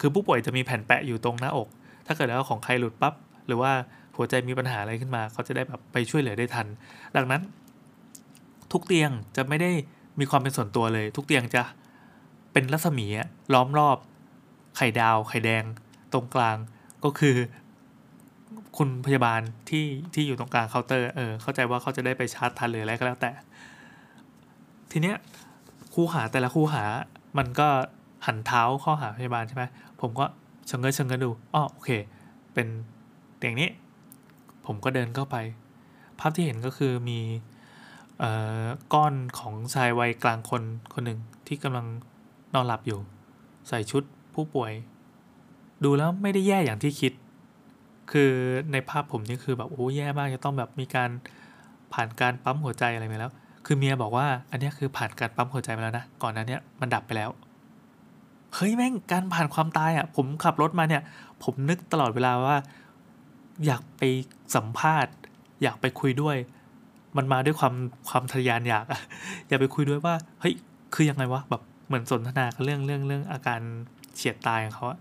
[0.00, 1.68] คือผู้ป่วยจะมีแผ่นแปะอยู่ตรงหน้าอก
[2.06, 3.14] ถ้าเกิดแล้วของใครหลุดปั๊บ
[3.46, 3.72] หรือว่า
[4.16, 6.66] หัวใจมีปัญหาอะไรขึ้นมา เขาจะได้แบบไปช่วยเหลือได้ทัน
[7.16, 7.42] ดังนั้น
[8.72, 9.70] ทุกเตียงจะไม่ได้
[10.20, 11.62] มีความเป็นส่วนตัวเลย ทุกเตียงจะ
[12.52, 13.06] เป็นรัศมี
[13.54, 13.98] ล้อมรอบ
[14.76, 15.64] ไข่ดาว ไข่แดง
[16.12, 16.56] ตรงกลาง
[17.04, 17.36] ก็คือ
[18.76, 19.84] คุณพยาบาลที่
[20.14, 23.30] ที่อยู่ตรงกลางเคาน์เตอร์เออเข้าใจว่าเขาจะได้ไปชาร์จทันหรืออะไรก็แล้วแต่
[24.92, 25.16] ทีเนี้ย
[25.94, 26.84] คู่หาแต่ละคู่หา
[27.38, 27.68] มันก็
[28.26, 29.64] หันเท้าเข้าหาพยาบาลใช่ไหม
[30.00, 30.24] ผมก็
[30.70, 31.90] ชงเงินชงเงินดูอ๋อโอเค
[32.54, 32.66] เป็น
[33.36, 33.70] เตียงนี้
[34.66, 35.36] ผมก็เดินเข้าไป
[36.18, 37.20] ภาพที่เห็นก็คือมี
[38.94, 40.62] ก้อนของชายวัยกลางคน
[40.92, 41.86] คนหนึ่งที่กำลัง
[42.54, 42.98] นอนหลับอยู่
[43.68, 44.02] ใส่ชุด
[44.34, 44.72] ผู้ป่วย
[45.84, 47.12] ดูแล้วไม่ได้แย่อย่างที่คิด
[48.12, 48.32] คือ
[48.72, 51.10] ในภาพผมนี่คือแบบโอ้แย่มากจะต้องแบบมีการ
[51.92, 53.32] ผ่านการปั๊มหัวใจอะไรมาแล้ว
[53.70, 57.30] คือเมียบอกว่า อันนี้คือผ่านการปั๊มหัวใจมาแล้วนะ ก่อนนั้นเนี่ยมันดับไปแล้ว
[58.54, 61.02] เฮ้ยแม่งการผ่านความตายอะ่ะ ผมขับรถมาเนี่ย
[61.44, 62.56] ผมนึกตลอดเวลาว่า
[63.66, 64.02] อยากไป
[64.54, 65.12] สัมภาษณ์
[65.62, 66.36] อยากไปคุยด้วย
[67.16, 67.74] มันมาด้วยความ
[68.08, 69.00] ความทะยานอยากอะ
[69.48, 70.54] อยากไปคุยด้วยว่า เฮ้ย
[70.94, 73.60] คือยังไงวะแบบเหมือนสนทนากันเรื่องเรื่องเรื่องอาการ
[74.16, 74.98] เฉียดตายของเขาอะ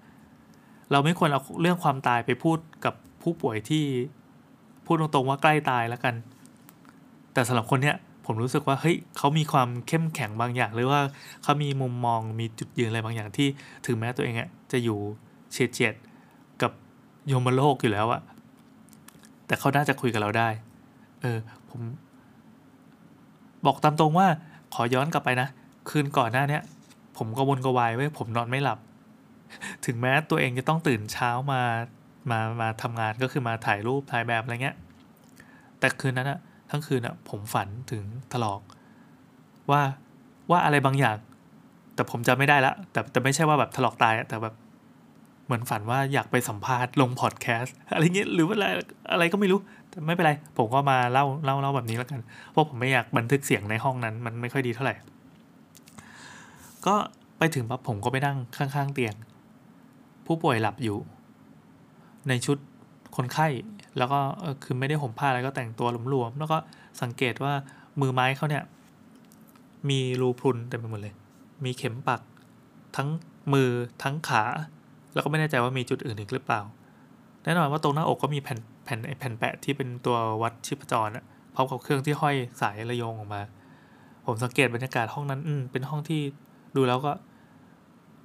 [0.92, 3.84] เราไม่ควรเอาเรื่องความตายไปพูดกับผู้ป่วยที่
[4.86, 6.16] พูดตรงๆว่าใกล้ตายแล้วกัน
[7.34, 7.96] แต่สำหรับคนเนี้ย
[8.30, 11.02] ผมรู้สึกว่าเฮ้ยเขามีความเข้มแข็งบางอย่าง หรือว่า
[11.44, 13.48] เขามีมุมมองมีจุดยืนอะไรบางอย่างที่
[13.86, 15.00] ถึงแม้ตัวเองอะจะอยู่
[15.52, 15.94] เฉียดเฉียด
[16.62, 16.72] กับ
[17.28, 18.22] โยมโลกอยู่แล้วอะ
[19.48, 20.50] แต่เขาน่าจะคุยกับเราได้
[21.22, 21.82] เออผม
[23.66, 24.28] บอกตามตรงว่า
[24.74, 25.48] ขอย้อนกลับไปนะ
[25.90, 26.62] คืนก่อนหน้าเนี้ย
[27.18, 28.80] ผมก็วนกวายไว้ผมนอนไม่หลับ
[29.86, 31.62] ถึงแม้ตัวเองจะต้องตื่นเช้ามา
[32.32, 34.76] มามาทำงานก็คือมาถ่ายรูปถ่ายแบบอะไรเงี้ย
[35.80, 38.04] แต่คืนนั้นอะ ทั้งคืนอะผมฝันถึง
[38.34, 38.62] ถลอก
[39.72, 39.82] ว่า
[40.52, 41.18] ว่าอะไรบางอย่าง
[41.96, 44.56] แต่ผมจะไม่ได้ละ แต่แต่ไม่ใช่ว่าแบบถลอกตายแต่แบบ
[45.46, 48.66] เหมือนฝันว่าอยากไปสัมภาษณ์ลงพอดแคสต์อะไรเงี้ยหรือว่าอะไร
[49.12, 54.96] อะไรก็ไม่รู้แต่ไม่เป็นไร ผมก็มาเล่าเล่าเล่าแบบนี้แล้วกันเพราะผมไม่อยากบันทึกเสียงในห้องนั้น มันไม่ค่อยดีเท่าไหร่
[56.86, 56.96] ก็
[57.38, 59.16] ไปถึงปั๊บผมก็ไปนั่งข้าง ๆ เตียง
[60.26, 60.98] ผู้ป่วยหลับอยู่
[62.28, 62.58] ในชุด
[63.18, 63.48] คนไข้
[63.98, 64.20] แล้วก็
[64.64, 66.58] คือไม่ได้ห่มผ้าอะไรก็แต่งตัวหลวมๆแล้วก็
[67.02, 67.54] สังเกตว่า
[68.02, 68.64] มือไม้เขาเนี่ย
[69.90, 71.14] มีรูพรุนเต็มไปหมดเลย
[71.66, 72.22] มีเข็มปัก
[72.96, 73.08] ทั้ง
[73.54, 73.70] มือ
[74.04, 74.44] ทั้งขา
[75.14, 76.62] แล้วก็ไม่แน่ใจว่ามีจุดอื่นอีกหรือเปล่า
[77.44, 83.42] แน่นอนว่าตรงหน้าอกก็มีแผ่นแผ่นแผ่นแปะที่เป็นตัววัดชีพจรอะพร้อมกับเครื่องที่ห้อยสายระยงออกมา
[84.26, 86.22] ผมสังเกตบรรยากาศห้องนั้น อืเป็นห้องที่
[86.76, 87.14] ดูแล้วก็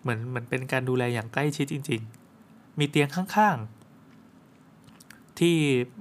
[0.03, 2.01] เหมือนเหมือนเป็นการดูแลอย่างใกล้ชิดจริง
[2.41, 3.82] ๆ มีเตียงข้างๆ
[5.39, 5.55] ที่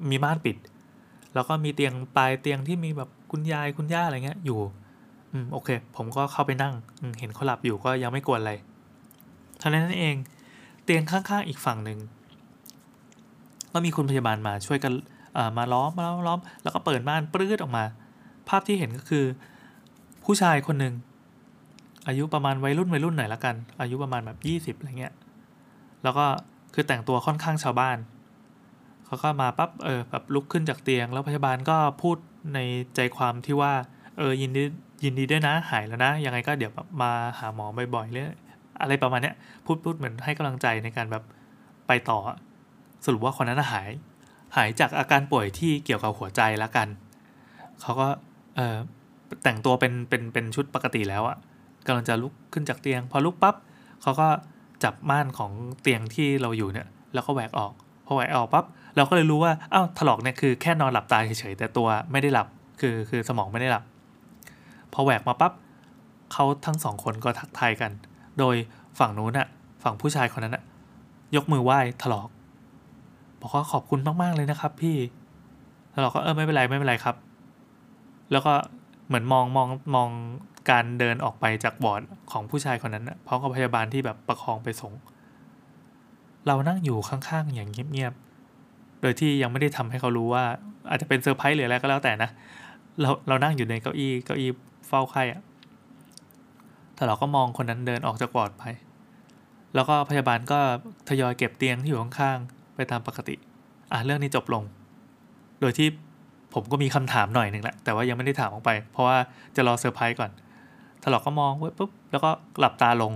[0.10, 0.58] มีม่านปิด
[1.34, 4.60] แล้วก็มีเตียงปลายเตียงที่มีแบบคุณยายคุณย่าอะไรเงี้ยอยู่
[5.32, 6.74] อืมโอเค ผมก็เข้าไปนั่ง
[7.20, 8.54] เห็นเขาหลับอยู่ก็ยังไม่กวนอะไร
[9.60, 10.16] เท่านั้นเอง
[10.84, 12.00] เตียงข้างๆอีกฝั่งหนึ่ง
[13.74, 14.94] ก็มีคุณพยาบาลมาช่วยกัน
[15.58, 17.84] มาล้อมมาล้อมแล้วก็เปิดม่านปลื้ดออกมา
[18.48, 19.26] ภาพที่เห็นก็คือ
[20.24, 20.94] ผู้ชายคนหนึ่ง
[22.08, 25.14] อายุประมาณวัยรุ่นวัยรุ่นหน่อยละกัน อายุประมาณแบบยี่สิบอะไรเงี้ย
[26.04, 26.26] แล้วก็
[26.74, 27.98] คือแต่งตัวค่อนข้างชาวบ้าน
[29.12, 32.18] เขาก็มาปั๊บเออแบบลุกขึ้นจากเตียง แล้วพยาบาลก็พูด
[32.54, 32.60] ใน
[32.96, 33.74] ใจความที่ว่า
[34.18, 34.64] เออยินดี
[35.04, 36.72] ยินดีด้วยนะหายแล้วนะยังไงก็เดี๋ยว
[37.02, 38.26] มาหาหมอบ่อยๆเลย
[38.82, 41.24] อะไรประมาณเนี้ยพูดพูดเหมือนให้กำลังใจในการแบบ
[41.88, 42.20] ไปต่อ
[43.06, 43.90] สรุปว่าคนนั้นหาย
[44.56, 46.88] หายจากอาการป่วยที่เกี่ยวกับหัวใจแล้วกัน
[47.82, 48.08] เขาก็
[48.56, 48.78] เออ
[49.44, 51.38] แต่งตัวเป็นเป็นเป็นชุดปกติแล้วอะ
[51.86, 53.56] กำลังจะลุกขึ้นจากเตียง พอลุกปับ๊บ
[54.02, 54.28] เขาก็
[54.84, 57.74] จับม่านของเตียงที่เราอยู่เนี่ย แล้วก็แหวกออก
[58.06, 62.48] พอแหวกออกปับ๊บ เราก็เลยรู้ว่าอ้าวถลอกเนี่ยคือแค่นอนหลับตาเฉยๆแต่ตัวไม่ได้หลับ
[62.80, 63.84] คือคือสมองไม่ได้หลับ
[64.94, 65.54] พอแหวกมาปับ๊บ
[66.34, 67.92] เขาทั้งสองคนก็ทักทายกัน
[68.40, 68.56] โดย
[69.00, 69.48] ฝั่งนู้นอะ
[69.84, 70.64] ฝั่งผู้ชายคนนั้นอะ
[71.36, 72.30] ยกมือไหว้ถลอก
[73.42, 74.96] บอกว่าขอบคุณมากๆเลยนะครับพี่
[75.94, 77.16] ถลอกก็เออไม่เป็นไรไม่เป็นไรครับ
[78.32, 78.54] แล้วก็
[79.08, 80.10] เหมือนมองมองมอง
[80.70, 82.02] การเดินออกไปจากบอร์ด
[82.32, 84.94] ของผู้ชายคนนั้นพร้อมกับพยาบาลที่แบบประคองไปส่ง
[86.48, 88.31] เรานั่งอยู่ข้างๆอย่างเงียบๆ
[89.02, 90.44] โดยที่ยังไม่ได้ทำให้เขารู้ว่า
[90.90, 92.30] อาจจะเป็นเซอร์ไพรส์หรืออะไรก็แล้วแต่นะ
[93.02, 94.50] เราเรานั่งอยู่ในเก้าอี้เก้าอี้
[94.88, 95.42] เฝ้าไข้อะ
[96.96, 98.64] แต่เราก็มองคนนั้นเดินออกจากวอร์ดไป
[99.76, 100.60] แล้วก็พยาบาลก็
[101.10, 103.36] ทยอยเก็บเตียงที่อยู่ข้างๆไปตามปกติ
[103.92, 104.64] อะเรื่องนี้จบลง
[105.62, 105.88] โดยที่
[106.54, 109.18] ผมก็มีคำถามหน่อยหนึ่งแหละ แต่ว่ายังไม่ได้ถามออกไป เพราะว่า
[109.56, 110.32] จะรอเซอร์ไพรส์ก่อน
[111.04, 113.12] ถลอกก็มองไว้ยปุ๊บ แล้วก็หลับตาลง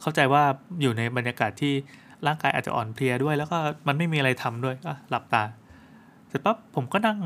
[0.00, 0.42] เข้าใจว่า
[0.80, 1.74] อยู่ในบรรยากาศที่
[2.26, 3.56] ร่างกายอาจจะอ่อนเพลียด้วย แล้วก็
[3.88, 5.42] มันไม่มีอะไรทำด้วยก็หลับตา
[6.28, 7.18] เสร็จปั๊บผมก็นั่ง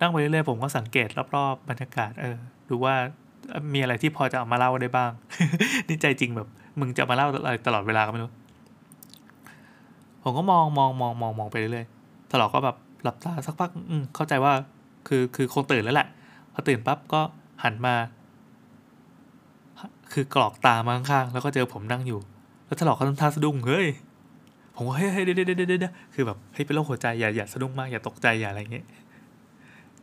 [0.00, 2.36] นั่งไปเรื่อยๆผมก็สังเกตรอบๆบรรยากาศเออ
[2.68, 2.94] ดูว่า
[3.74, 5.10] มีอะไรที่พอจะเอามาเล่าได้บ้าง
[5.88, 6.48] นี่ใจจริงแบบ
[6.80, 8.30] มึงจะมาเล่าอะไรตลอดเวลาก็ไม่รู้
[10.22, 14.52] ผมก็มองมองมองมองมองไปเรื่อยๆถลอกก็แบบหลับตาสักพัก อืเข้าใจว่า
[15.08, 16.08] คือคือคงตื่นแล้วแหละ
[16.52, 17.20] พอตื่นปั๊บก็
[17.62, 17.94] หันมา
[20.12, 22.20] คือกรอกตามาข้างๆแล้วก็เจอผมนั่งอยู่
[22.66, 23.86] แล้วถลอกเขาทำท่าสะดุ้งเฮ้ย
[24.82, 28.86] ผมว่าเฮ้ยเฮ้ยเดี๋ยวเดี๋ยวเดี๋ยวคือแบบเฮ้ยเป็นโรคหัวใจอย่าอย่าสะดุ้งมากอย่าตกใจอย่าอะไรเงี้ย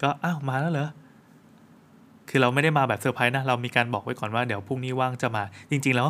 [0.01, 0.89] ก็อ้าวมาแล้วเหรอ
[2.29, 6.07] คือเราไม่ได้มาแบบเซอร์ไพรส์นะเรามีการบอกไว้ก่อนว่าเดี๋ยวพรุ่งนี้ว่างจะมา จริง ๆ แล้ว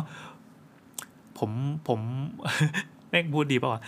[1.38, 1.50] ผม
[1.88, 2.00] ผม
[3.10, 3.82] แม่งพูดดีป่าวะ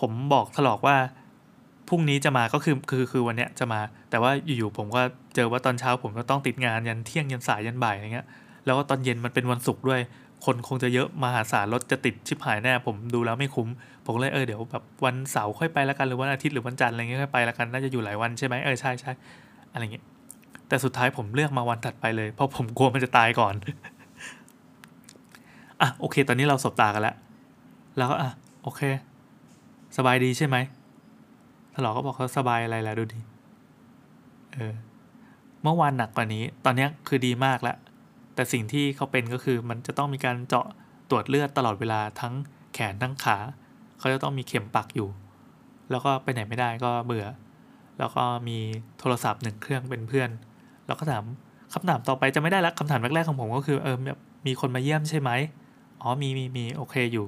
[0.00, 0.96] ผมบอกถลอกว่า
[1.88, 5.02] พรุ่งนี้จะมาก็คือคือคือวันเนี้ยจะมา แต่ว่าอยู่ๆผมก็
[5.34, 8.26] เจอว่าตอนเช้าผมก็ต้องติดงานยันเที่ยงยันสายยันบ่ายอะไรเงี้ย
[8.66, 10.00] แล้วก็ตอนเย็นมันเป็นวันศุกร์ด้วย
[10.44, 13.68] คนคงจะเยอะมหาศาลรถจะติดชิบหายแน่ผมดูแล้วไม่คุ้ม
[14.06, 19.12] ผมเลยเออเดี๋ยวแบบวันเสาร์ค่อยไปล้วกันหรือวันอาทิตย์หรือวันจันทร์อะไรเงี้ยค่อยไปล้วกันน่าจะอยู่หลายวันใช่ไหมเออใช่ใช่
[19.72, 20.04] อะไรเงี้ย
[20.68, 23.54] แต่สุดท้ายผมเลือกมาวันถัดไปเลย เพราะผมกลัวมันจะตายก่อน
[25.80, 27.16] อะโอเค ตอนนี้เราสบตากันแล้ว
[27.98, 28.30] แล้วก็อะ
[28.62, 28.80] โอเค
[29.96, 30.56] สบายดีใช่ไหม
[31.74, 33.20] ถลอกก็บอกเขาสบายอะไรแล้วดูดี
[34.54, 34.74] เออ
[35.62, 37.76] เมื่อวานหนักกว่านี้ ตอนนี้คือดีมากแล้ว
[38.34, 40.66] แต่สิ่งที่เขาเป็นก็คือมันจะต้องมีการเจาะ
[41.10, 42.34] ตรวจเลือดตลอดเวลาทั้ง
[42.74, 43.36] แขนทั้งขา
[43.98, 45.08] เขาจะต้องมีเข็มปักอยู่
[45.90, 47.26] แล้วก็ไปไหนไม่ได้ก็เบื่อ
[47.98, 48.58] แล้วก็มี
[48.98, 50.30] โทรศัพท์หนึ่งเครื่องเป็นเพื่อน
[50.86, 51.24] แล้วก็ถาม
[51.72, 55.30] คำถามต่อไปจะไม่ได้ละคำถามแรกๆของผมก็คือเออแบบมีคนมาเยี่ยมใช่ไหม
[56.00, 57.26] อ๋อมีมีมีโอเคอยู่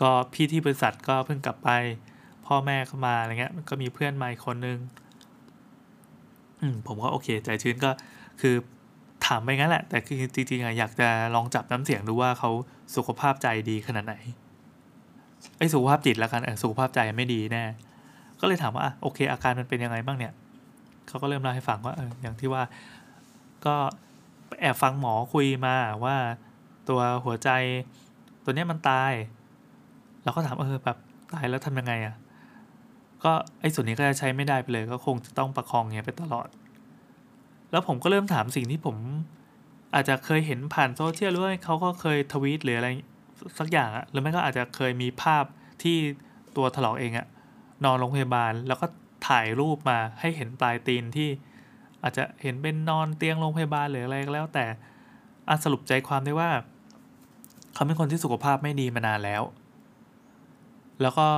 [0.00, 1.68] ก็พี่ที่บริษัทก็เพิ่งกลับไป
[2.46, 4.78] พ่อแม่เข้ามาอะไรเงี้ยก็มีเพื่อนมาอีกคนนึง
[6.60, 7.90] อืมผมก็โอเค ใจชื้นก็
[8.40, 8.54] คือ
[9.26, 12.50] ถามไปงั้นแหละ แต่คือจริงๆอยากจะลองจับน้ำเสียงดูว่าเขา
[12.96, 14.14] สุขภาพใจดีขนาดไหน
[15.58, 17.64] ไอ้สุขภาพจิตแล้วกันเออสุขภาพใจไม่ดีแน่
[18.40, 20.32] ก็เลยถามว่าโอเค อาการมันเป็นยังไงบ้างเนี่ย
[21.08, 22.62] เขาก็เริ่มเล่าให้ฟังว่าเอออย่างที่ว่า
[23.66, 23.74] ก็
[24.60, 26.16] แอบฟังหมอคุยมาว่า
[26.88, 27.50] ตัวหัวใจ
[28.44, 29.12] ตัวเนี้ยมันตาย
[30.24, 30.98] เราก็ถามเออแบบ
[31.34, 32.14] ตายแล้วทำยังไงอะ่ะ
[33.24, 36.48] ก็ไอ้ส่วนนี้ก็จะใช้ไม่ได้ไปเลย ก็คงจะต้องประคองเงี้ยไปตลอด
[37.70, 38.96] แล้วผมก็เริ่มถามสิ่งที่ผม
[39.94, 42.88] อาจจะเคยเห็นผ่านโซเชียลหรือว่าเขาก็เคยทวีตหรืออะไร
[43.58, 45.44] สักอย่างอะหรือไม่ก็อาจจะเคยมีภาพ
[45.82, 45.96] ที่
[46.56, 47.26] ตัวถลอกเองอะ
[47.84, 48.86] นอนโรงพยาบาลแล้วก็
[49.28, 51.28] ถ่ายรูปมาให้เห็นปลายตีนที่
[52.02, 54.64] อาจจะเห็นเป็นนอนเตียงโรงพยาบาลหรืออะไรก็แล้ว แต่
[55.48, 56.50] อาสรุปใจความได้ว่า
[57.74, 59.42] เขาเป็นคนที่สุขภาพไม่ดีมานานแล้ว
[61.00, 61.28] แล้วก็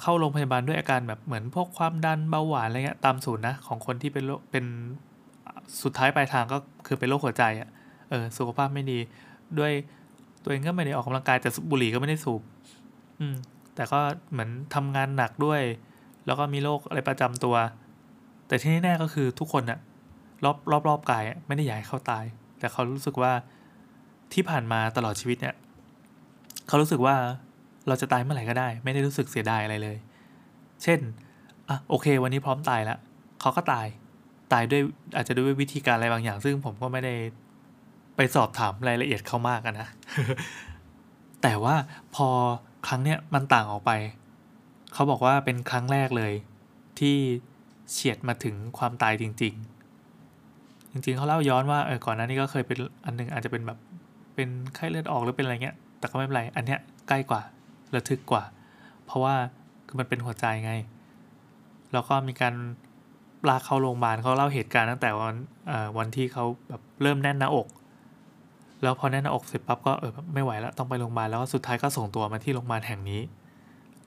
[0.00, 4.64] เข้าโรงพยาบาลด้วยอาการแบบเหมือนพวกความดันเบาหวานอะไรเงี้ยตามศูนย์นะของคนที่เป็นโรคเป็น
[5.82, 7.68] สุดท้ายปลายทางก็คือเป็นโรคหัวใจอะ่ะ
[8.10, 8.98] เออสุขภาพไม่ดี
[9.58, 9.72] ด้วย
[10.42, 12.42] ตัวเองก็ไม่ได้ออกกำลังกายแต่บุหรี่ก็ไม่ได้สูบ
[13.18, 13.34] อืม
[13.74, 14.00] แต่ก็
[14.32, 15.62] เหมือนทำงานหนักด้วย
[16.26, 17.56] แล้วก็มีโรคอะไรประจำตัว
[18.46, 19.78] แต่ที่แน่ๆก็คือทุกคนอะ
[20.44, 22.24] รอบรอบรอบกายไม่ได้อยากให้เขาตาย
[22.58, 23.32] แต่เขารู้สึกว่า
[24.32, 25.54] ที่ผ่านมาตลอดชีวิตเนี่ย
[26.68, 27.14] เขารู้สึกว่า
[27.88, 29.96] เราจะตายเมื่อไหร่ก็ได้ ไม่ได้รู้สึกเสียดายอะไรเลย
[30.82, 31.00] เช่น
[31.68, 32.98] อะโอเค วันนี้พร้อมตายแล้ว
[33.40, 33.86] เขาก็ตาย
[34.52, 34.82] ตายด้วย
[35.16, 37.14] อาจจะด้วยวิธีการอะไรบางอย่าง ซึ่งผมก็ไม่ได้
[38.16, 39.86] ไปสอบถามรายละเอียดเขามากนะ
[41.42, 41.74] แต่ว่า
[42.14, 42.28] พอ
[42.86, 43.92] ครั้งเนี้ยมันต่างออกไป
[44.92, 46.32] เขาบอกว่าเป็นครั้งแรกเลย
[46.98, 47.16] ที่
[47.92, 49.54] เฉียดมาถึงความตายจริง
[50.22, 53.78] ๆ จริง ๆเขาเล่าย้อนว่าเออก่อนหน้านี้ก็เคยเป็นอันนึงอาจจะเป็นแบบ
[54.34, 57.42] เป็นไข้เลือดออกหรือเป็นอะไรเงี้ย แต่ก็ไม่เป็นไร อันเนี้ยใกล้กว่า
[57.94, 58.44] ระทึกกว่า
[59.06, 59.34] เพราะว่า
[59.86, 60.72] คือมันเป็นหัวใจไง
[61.92, 62.54] แล้วก็มีการ
[63.48, 65.36] ลากเข้าโรงพยาบาลเขาเล่าเหตุการณ์ตั้งแต่วัน
[65.98, 67.68] วันที่เขาแบบเริ่มแน่นหน้าอก
[68.82, 73.20] แล้วพอแน่นหน้าอกเสร็จปั๊บก็เออไม่ไหวแล้วต้องไปโรงพยาบาลแล้วก็สุดท้ายก็ส่งตัวมาที่โรงพยาบาลแห่งนี้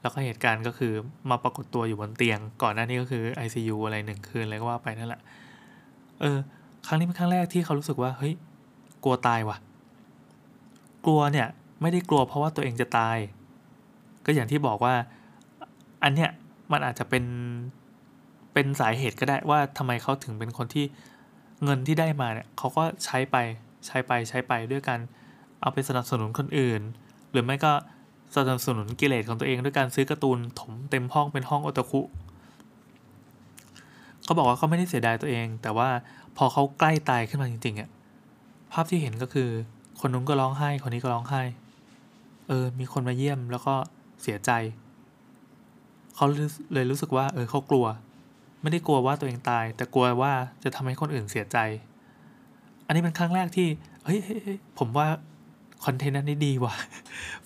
[0.01, 0.93] แล้วก็เหตุการณ์ก็คือ
[1.29, 5.21] มาปรากฏตัวอยู่บนเตียง ก่อนหน้านี้ก็คือ ICU อะไรหนึ่งคืนอะไรก็ว่าไปนั่นแหละ
[6.21, 6.37] เออ
[6.87, 8.33] ครั้งนี้เป็นครั้งแรกที่เขารู้สึกว่าเฮ้ย
[9.03, 9.57] กลัวตายว่ะ
[11.05, 11.47] กลัวเนี่ย
[11.81, 13.17] ไม่ได้กลัวเพราะว่าตัวเองจะตาย
[14.25, 14.95] ก็อย่างที่บอกว่า
[16.03, 16.29] อันเนี้ย
[16.71, 17.25] มันอาจจะเป็น
[18.53, 20.85] เป็นสาเหตุก็ได้ว่าทำไมเขาถึงเป็นคนที่
[21.63, 23.35] เงินที่ได้มาเนี่ยเขาก็ใช้ไป
[23.85, 24.99] ใช้ไปใช้ไปด้วยกัน
[25.61, 26.81] เอาไปสนับสนุนคนอื่น
[27.31, 27.73] หรือไม่ก็
[28.35, 32.01] สนับสนุนกิเลสของตัวเองด้วยการซื้อการ์ตูนถมเต็มห้องเป็นห้องโอตาคุ
[34.23, 35.89] เขาบอกว่าเขาไม่ได้เสียดายตัวเอง แต่ว่า
[36.37, 37.89] พอเขาใกล้ตายขึ้นมาจริงๆอะ
[38.71, 39.49] ภาพที่เห็นก็คือ
[39.99, 41.41] คนนู้นก็ร้องไห้ คนนี้ก็ร้องไห้
[42.47, 43.75] เออ มีคนมาเยี่ยมแล้วก็
[44.21, 44.51] เสียใจ
[46.15, 46.25] เขา
[46.73, 47.85] เลยรู้สึกว่า เออเขากลัว
[48.61, 51.57] ไม่ได้กลัวว่าตัวเองตาย แต่กลัวว่าจะทำให้คนอื่นเสียใจ
[52.85, 53.67] อันนี้เป็นครั้งแรกที่
[54.05, 54.19] เฮ้ย
[54.79, 55.07] ผมว่า
[55.85, 56.73] คอนเทนต์นั้นนี่ดีว่ะ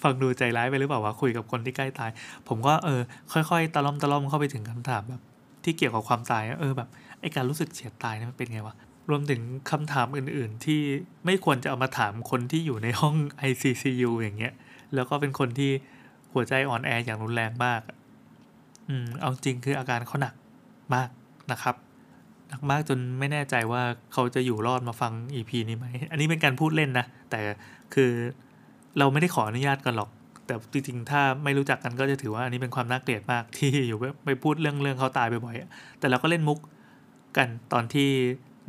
[0.02, 2.10] ฟังดูใจร้ายไปหรือเปล่าวะคุยกับคนที่ใกล้ตาย
[2.48, 3.02] ผมก็เออ
[3.34, 5.22] ค่อยๆ ตะล่อมตะล่อมเข้าไปถึงคำถามแบบ
[5.64, 6.90] ที่เกี่ยวกับความตายเออแบบ
[7.22, 8.76] ไอการรู้สึกเฉียดตายนี่มันเป็นไงวะ
[9.10, 10.82] รวมถึงคำถามอื่นๆ ที่
[11.26, 13.16] ไม่ควรจะเอามาถามคนที่อยู่ในห้อง
[13.50, 14.54] ICCU อย่างเงี้ย
[14.96, 15.72] แล้วก็เป็นคนที่
[16.34, 17.82] หัวใจอ่อนแออย่างรุนแรงมาก
[18.90, 20.34] อืม เอาจริงคืออาการเขาหนัก
[20.96, 21.10] มาก
[21.52, 21.76] นะครับ
[22.50, 23.82] หนักมากจนไม่แน่ใจว่า
[24.14, 27.40] เขาจะอยู่รอดมาฟัง EP นี้ไหม อันนี้เป็นการพูดเล่นนะ แต่
[27.94, 28.12] คือ
[28.98, 30.10] เราไม่ได้ขออนุญาตกันหรอก
[30.46, 36.60] แต่จริงๆ ถ้าไม่รู้จักกันก็จะถือว่าอันนี้เป็นความน่าเกลียดมากที่อยู่ไปพูดเรื่องเรื่องเขาตายบ่อยๆ แต่เราก็เล่นมุก
[37.38, 38.08] กันตอนที่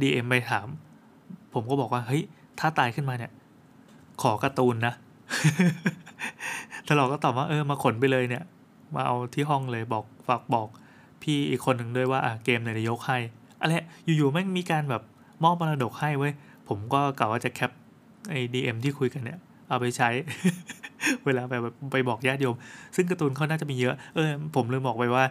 [0.00, 0.66] DM ไปถาม
[1.54, 2.22] ผมก็บอกว่าเฮ้ย
[2.60, 3.32] ถ้าตายขึ้นมาเนี่ย
[4.22, 4.94] ขอการ์ตูนนะ
[6.88, 8.44] ตลอดก็ตอบว่าเออมาขนไปเลยเนี่ย
[8.94, 10.68] มาเอาที่ห้องเลยบอกฝากบอก
[11.22, 13.18] พี่อีกคนหนึ่งด้วยว่าอะเกมไหนจะยกให้
[13.60, 13.72] อะไร
[14.04, 15.02] อยู่ๆแม่งมีการแบบ
[15.42, 16.32] มอบมรดกให้เว้ย
[16.68, 17.70] ผมก็กล่าวว่าจะแคป
[18.30, 19.38] ไอ้ดีเอ็มที่คุยกันเนี่ย
[19.68, 20.08] เอาไปใช้
[21.24, 21.54] เวลาไป
[21.92, 22.56] ไปบอกญาติโยม
[22.96, 25.24] ซึ่งการ์ตูนเขาน่าจะมีเยอะเออผมลืมบอกไปว่า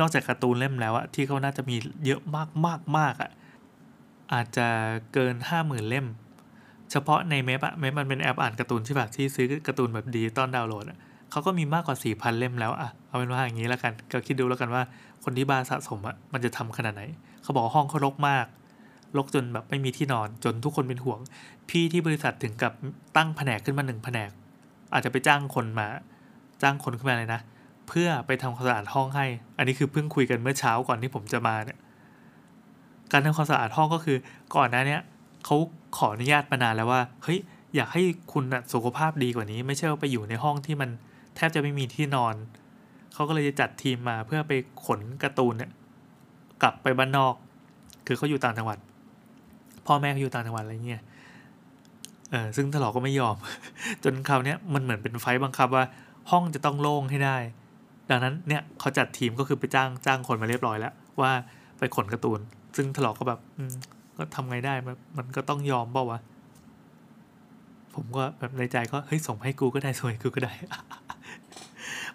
[0.00, 3.30] นอกจากการ์ตูนเล่มแล้วอะที่เขาน่าจะมีเยอะมากมากมากอะ
[4.32, 4.66] อาจจะ
[5.12, 6.06] เกินห้าหมื่นเล่ม
[6.92, 10.98] เฉพาะในเมปอะเมปมันเป็นแอปอ่านการ์ตูนใช่ปะที่ซื้อการ์ตูนแบบดีตอนดาวน์โหลดอะ
[11.30, 14.82] เขาก็มีมากกว่าสี่พันเล่มแล้วอะเอาเป็นว่าอย่างนี้แล้วกัน ก็คิดดูแล้วกันว่า
[15.24, 17.02] คนที่บ้านสะสมอะมันจะทำขนาดไหน
[17.42, 18.46] เขาบอกห้องเขารกมาก
[19.16, 21.18] รกจนแบบไม่มีที่นอนจนทุกคนเป็นห่วง
[21.68, 22.72] พี่ที่บริษัทถึงกับ
[23.16, 24.30] ตั้งแผนกขึ้นมาหนึ่งแผนก
[24.92, 25.88] อาจจะไปจ้างคนมา
[26.62, 27.40] จ้างคนขึ้นมาเลยนะ
[27.88, 29.26] เพื่อไปทำความสะอาดห้องให้
[29.58, 31.78] อันนี้คือเพิ่งคุยกันเมื่อเช้าก่อนที่ผมจะมาเนี่ย
[33.12, 34.16] การทำความสะอาดห้องก็คือ
[34.56, 34.98] ก่อนหน้านี้
[35.46, 35.56] เขา
[35.96, 37.38] ขออนุญาตมานานแล้วว่าเฮ้ย
[37.74, 40.90] อยากให้คุณสุขภาพดีกว่านี้ ไม่ใช่ว่าไปอยู่ในห้องที่มัน
[41.36, 42.34] แทบจะไม่มีที่นอน
[43.14, 44.52] เขาก็เลยจะจัดทีมมาเพื่อไป
[44.86, 45.70] ขนการ์ตูนเนี่ย
[46.62, 47.34] กลับไปบ้านนอก
[48.06, 48.78] คือเขาอยู่ต่างจังหวัด
[49.86, 51.02] พ่อแม่เขาอยู่ต่างจังหวัดอะไรเงี้ย
[52.30, 53.36] เออซึ่งตลอดก็ไม่ยอม
[54.04, 55.84] จนคราวนี้มันเหมือนเป็นไฟบังคับว่า
[56.30, 57.36] ห้องจะต้องโล่งให้ได้
[58.10, 61.30] ดังนั้นเนี่ยเขาจัดทีมก็คือไปจ้างจ้างคนมาเรียบร้อยแล้ว ว่า
[61.78, 62.40] ไปขนการ์ตูน
[62.76, 63.40] ซึ่งถลอกก็แบบ
[64.16, 66.20] ก็ทำไงได้มันมันก็ต้องยอมเปล่าวะ
[67.94, 70.52] ผมก็แบบในใจก็เฮ้ยส่งให้กูก็ได้ส่งให้กูก็ได้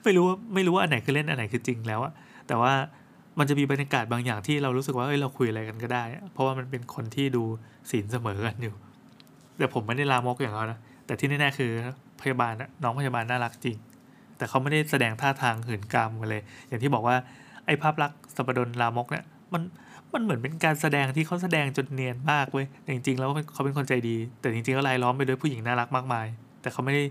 [0.03, 2.13] ไม่รู้ว่าไม่รู้ว่าอันไหนคือเล่นอันไหนคือจริงแล้วอะ
[2.47, 2.73] แต่ว่า
[3.39, 7.43] มันจะมีบรรยากาศบางอย่างที่เรารู้สึกว่าเอ้ยเราคุยอะไรกันก็ได้ เพราะว่ามันเป็นคนที่ดู
[7.91, 8.75] ศีลเสมอกันอยู่
[9.57, 11.71] แต่ผมไม่ได้ลามกอย่างเขานะแต่ที่แน่ๆคือ
[12.21, 13.77] พยาบาลน้องพยาบาลน่ารักจริง
[14.37, 17.15] แต่เขาไม่ได้แสดงท่าทางหืนกามกันเลย อย่างที่บอกว่า
[17.65, 19.61] ไอ้ภาพลักษณ์สัปดนลามกเนี่ยมัน
[20.13, 26.27] มันเหมือนเป็นการแสดงที่เขาแสดงจนเนียนมากเว้ยจริงๆแล้วเขาเป็นคนใจดี แต่จริงๆก็รายล้อมไปด้วยผู้หญิงน่ารักมากมาย
[26.61, 27.03] แต่เขาไม่ได้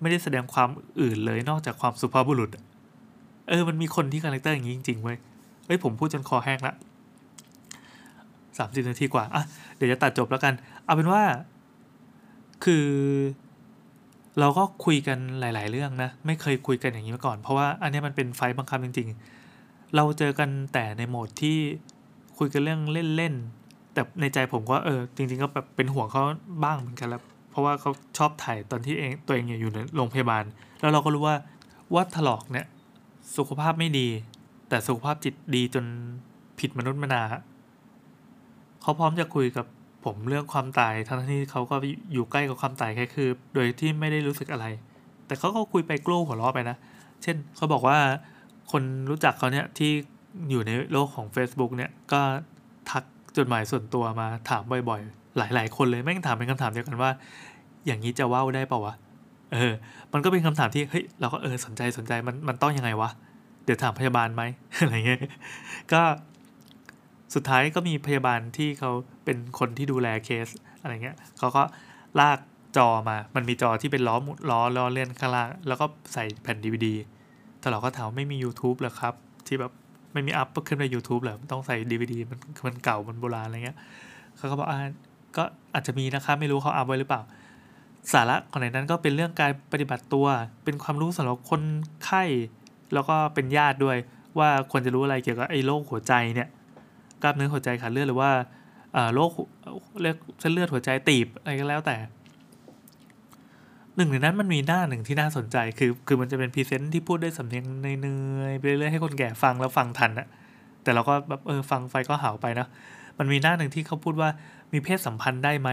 [0.00, 0.68] ไม่ได้แสดงความ
[1.00, 2.50] อื่นเลยนอกจากความสุภาพบุรุษ
[3.48, 5.18] เออ มันมีคนที่ character อย่างนี้จริงๆเว้ย
[5.66, 6.74] เอ้ยผมพูดจนคอแห้งละ
[8.58, 9.44] สามสิบนาทีกว่า อะ
[9.76, 10.54] เดี๋ยวจะตัดจบแล้วกัน
[10.84, 11.22] เอาเป็นว่า
[12.64, 12.86] คือ
[14.38, 19.08] เราก็คุยกันหลาย ๆ เรื่องนะ ไม่เคยคุยกันอย่างนี้มาก่อน เพราะว่าอันนี้มันเป็นไฟบังคับจริง
[19.52, 21.58] ๆ เราเจอกันแต่ในโหมดที่
[22.38, 22.80] คุยกันเรื่อง
[23.16, 26.22] เล่นๆแต่ในใจผมก็เออจริง ๆ ก็แบบเป็นห่วงเขา
[26.64, 30.44] บ้างเหมือนกันแล้วเพราะว่าเขาชอบถ่ายตอนที่เองตัวเองอยู่ในโรงพยาบาล
[30.80, 31.36] แล้วเราก็รู้ว่า
[31.94, 32.66] ว่าถลอกเนี่ย
[33.36, 34.08] สุขภาพไม่ดี
[34.68, 35.84] แต่สุขภาพจิตดีจน
[36.58, 37.22] ผิดมนุษย์มนา
[38.82, 39.66] เขาพร้อมจะคุยกับ
[40.04, 41.76] ผมเรื่องความตายทั้งที่เขาก็
[42.12, 44.66] อยู่ใกล้กับความตายแค่คือ โดยที่ไม่ได้รู้สึกอะไร
[45.26, 46.76] แต่เขาก็คุยไปกลุ้หัวเราะไปนะ
[47.22, 47.98] เช่นเขาบอกว่า
[48.72, 49.92] คนรู้จักเขาเนี่ยที่
[50.50, 52.20] อยู่ในโลกของ Facebook เนี่ยก็
[52.90, 53.04] ทัก
[53.36, 57.10] จดหมายส่วนตัวมาถามบ่อยๆ หลายๆ คนเลยแม่งถามเป็นคำถามเดียวกันว่า
[57.86, 58.94] อย่างนี้จะว่าวได้ปล่าวะ
[59.52, 59.72] เออ
[60.12, 63.10] มันก็เป็นคำถามที่เฮ้ยเราก็เออสนใจสนใจมันมันต้องยังไงวะ
[63.64, 64.42] เดี๋ยวถามพยาบาลไหม
[64.80, 65.20] อะไรเงี้ย
[65.92, 66.02] ก็
[67.34, 68.90] สุดท้ายก็มีพยาบาลที่เขา
[69.24, 70.48] เป็นคนที่ดูแลเคส
[70.80, 71.62] อะไรเงี้ยเขาก็
[72.20, 72.38] ลาก
[72.76, 76.94] จอมา มันมีจอที่เป็นล้อหมุนล้อล้อเลื่อนข้างล่าง แล้วก็ใส่แผ่นดีวดี
[77.60, 79.14] แต่เราก็ถามไม่มี YouTube เหรอครับ
[79.46, 79.72] ที่แบบ
[80.16, 83.78] ไม่มี up ขึ้นใน YouTube เหรอต้องใส่ DVD มันมันเก่ามันโบราณอะไรเงี้ย
[84.36, 84.78] เขาก็บอกอ่า
[85.36, 87.22] ก็อาจจะมีนะครับไม่รู้เขา up ไว้หรือเปล่า
[88.12, 90.26] สาระของในนั้นก็เป็นเรื่องการปฏิบัติตัว
[90.64, 91.62] เป็นความรู้สำหรับคน
[92.04, 92.22] ไข้
[92.94, 93.96] แล้วก็เป็นญาติด้วย
[94.38, 96.48] ว่าควรจะรู้อะไรเกี่ยวกับไอ้โรคหัวใจเนี่ย
[97.22, 98.30] กล้ามเนื้อหัวใจขาดเลือดหรือว่า
[99.14, 99.30] โรค
[100.02, 101.96] เรียกเส้นเลือดหัวใจตีบอะไรก็แล้วแต่
[103.96, 107.64] หนึ่งในนั้นมันมีหน้าหนึ่งที่น่าสนใจคือ คือมันจะเป็น present ที่พูดด้วยสำเนียง
[108.02, 108.08] เน
[108.50, 110.26] ยๆไปเรื่อยๆให้คนแก่ฟังแล้วฟังทันอะ
[110.82, 112.66] แต่เราก็แบบเออฟังไฟก็หาวไปนะ
[113.18, 114.30] มันมีหน้าหนึ่งที่เขาพูดว่า
[114.72, 115.68] มีเพศสัมพันธ์ได้ไหม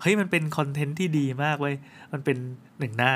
[0.00, 1.74] เฮ้ยมันเป็นคอนเทนต์ที่ดีมากเว้ย
[2.12, 2.36] มันเป็น
[2.78, 3.12] หนึ่งหน้า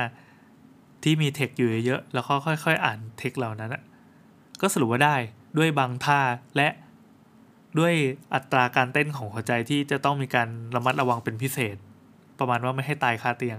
[1.03, 3.83] ที่มีเทคอยู่เยอะๆแล้วก็ค่อยๆ อ่านเทคเหล่านั้นอะ
[4.61, 5.17] ก็สรุปว่าได้
[5.59, 6.21] ด้วยบางท่า
[6.57, 6.69] และ
[7.79, 7.93] ด้วย
[8.35, 11.77] อัตราการเต้นของหัวใจที่จะต้องมีการระมัดระวังเป็นพิเศษ
[12.39, 13.59] ประมาณว่าไม่ให้ตายคาเตียง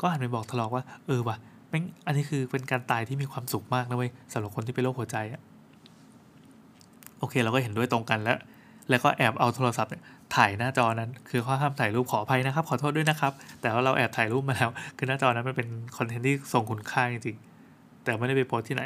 [0.00, 1.36] ก็หันไปบอกทะเลาะว่าเออว่ะ
[1.68, 5.40] แม่งอันนี้คือเป็นการตายที่มีความสุขมากนะเว้ยสำหรับคนที่เป็นโรคหัวใจอะ
[7.18, 8.38] โอเคเราก็เห็นด้วยตรงกันแล้ว
[8.90, 10.02] แล้วก็แอบเอาโทรศัพท์เนี่ย
[10.36, 18.84] ถ่ายหน้าจอนั้นคือเขาห้ามถ่ายรูปขออภัยนะครับ ขอโทษด้วยนะครับ แต่ว่าเราแอบถ่ายรูปมาแล้ว คือหน้าจอนั้นมันเป็นคอนเทนต์ที่ทรงคุณค่าจริงๆแต่ไม่ได้ไปโพสที่ไหน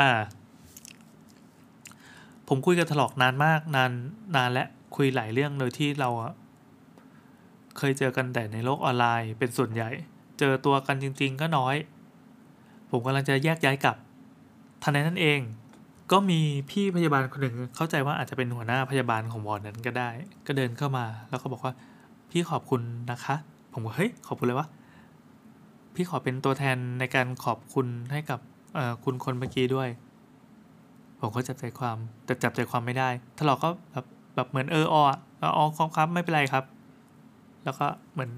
[0.00, 0.10] อ่า
[2.48, 3.92] ผมคุยกับถลอกนานมากนาน
[4.36, 4.66] นานและ
[4.96, 6.10] คุยหลายเรื่องโดยที่เรา
[7.78, 9.90] เคยเจอกันแต่ในโลกออนไลน์เป็นส่วนใหญ่
[10.38, 11.76] เจอตัวกันจริง ๆ ก็น้อย
[12.90, 13.96] ผมกำลังจะแยกย้ายกลับ
[14.82, 15.40] ทันใดนั้นเอง
[16.12, 20.10] ก็มีพี่พยาบาลคนหนึ่งเข้าใจว่าอาจจะเป็นหัวหน้าพยาบาลของวอร์ดนั้นก็ได้
[20.46, 21.72] ก็เดินเข้ามา แล้วก็บอกว่า
[22.30, 23.34] พี่ขอบคุณนะคะ
[23.72, 24.68] ผมก็เฮ้ยขอบคุณเลยวะ
[25.94, 28.40] พี่ขอเป็นตัวแทนในการขอบคุณให้กับ
[29.04, 29.88] คุณคนเมื่อกี้ด้วย
[31.20, 33.08] ผมก็จับใจความแต่จับใจความไม่ได้
[33.38, 34.04] ทะเลาะก็แบบ
[34.34, 36.64] แบบเหมือนเออออะเอออครับครับไม่เป็นไรครับ
[37.64, 38.30] แล้วก็เหมือน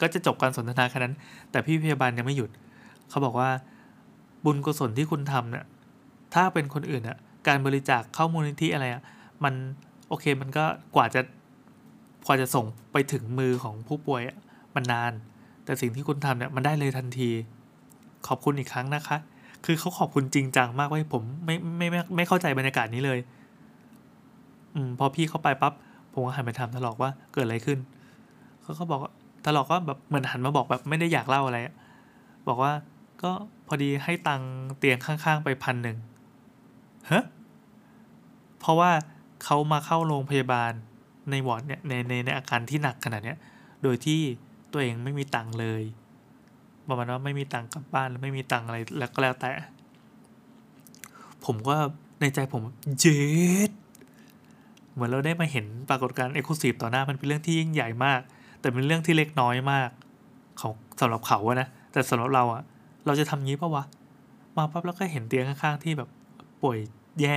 [0.00, 1.14] ก็จะจบการสนทนาแค่นั้น
[1.50, 2.50] แต่พี่พยาบาลยังไม่หยุด
[3.10, 3.50] เขาบอกว่า
[4.44, 5.64] บุญกุศลที่คุณทำเนี่ย
[6.34, 7.16] ถ้าเป็นคนอื่นอะ
[7.48, 9.02] การบริจาคเข้ามูลนิธิอะไรอะ
[9.44, 9.54] มัน
[10.08, 10.64] โอเคมันก็
[10.96, 11.20] กว่าจะ
[12.26, 14.36] กว่าจะส่งไปถึงมือของผู้ป่วยอะ
[14.74, 15.12] มันนาน
[15.64, 17.30] แต่สิ่งที่คุณทำเนี่ยมันได้เลยทันที
[18.26, 19.18] ขอบคุณอีกครั้งนะคะ
[19.64, 23.18] คือเขาขอบคุณจริงจังมากว่าผมไม่ไม่ไม่ไม่เข้าใจบรรยากาศนี้เลย
[24.74, 25.72] อืมพอพี่เข้าไปปั๊บ
[26.12, 27.78] ผมก็หันไปถามทะลอกว่าเกิดอะไรขึ้น
[28.62, 29.00] เขาก็บอก
[29.46, 31.58] ว่าทะลอกก็แบบเหมือนหันมาบอกแบบไม่ได้อยากเล่าอะไร
[32.48, 32.72] บอกว่า
[33.22, 33.30] ก็
[33.66, 34.42] พอดีให้ตัง
[34.78, 35.96] เตียงข้างๆไปพันหนึ่ง
[37.12, 37.24] ฮะ
[38.60, 38.90] เพราะว่า
[39.44, 40.72] เขามาเข้าโรงพยาบาล
[41.30, 43.38] ในวอร์ดเนี่ยในในในอาการที่หนักขนาดเนี้ย
[43.82, 44.20] โดยที่
[44.72, 45.82] ตัวเองไม่มีตังเลย
[46.88, 49.50] ประมาณว่าไม่มีตังกลับบ้านแล้วไม่มีตังอะไรแล้วก็แล้วแต่
[51.44, 51.76] ผมก็
[52.20, 52.62] ในใจผม
[53.00, 53.20] เย็
[53.68, 53.70] ด
[54.92, 58.20] เหมือนเราได้มาเห็นปรากฏการณ์เอ็กซ์คลูซีฟต่อหน้ามันเป็นเรื่องที่ยิ่งใหญ่มาก
[58.66, 59.90] แต่เป็นเรื่องที่เล็กน้อยมาก
[60.60, 62.62] ของสำหรับเขาอะนะแต่สำหรับเราอะ
[63.06, 63.84] เราจะทำงี้ปะวะ
[64.56, 66.08] มาปั๊บแล้วก็เห็นเตียงข้างๆที่แบบ
[66.62, 66.78] ป่วย
[67.20, 67.36] แย่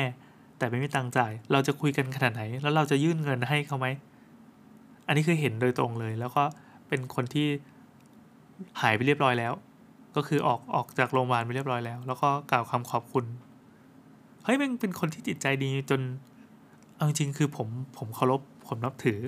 [0.57, 3.87] แต่ไม่มีตังค์จ่าย เราจะคุยกันขนาดไหน แล้วเราจะยื่นเงินให้เขาไหม
[5.07, 6.43] อันนี้คือเห็นโดยตรงเลย แล้วก็
[6.87, 7.47] เป็นคนที่
[8.81, 9.53] หายไปเรียบร้อยแล้ว
[10.15, 13.25] ก็คือออกออกจากโรงพยาบาลไปเรียบร้อยแล้ว แล้วก็กล่าวคำขอบคุณ
[14.43, 16.01] เฮ้ยมันเป็นคนที่จิตใจดีจน
[16.95, 17.67] เอาจริงๆคือผม
[17.97, 19.19] ผมเคารพผมนับถือ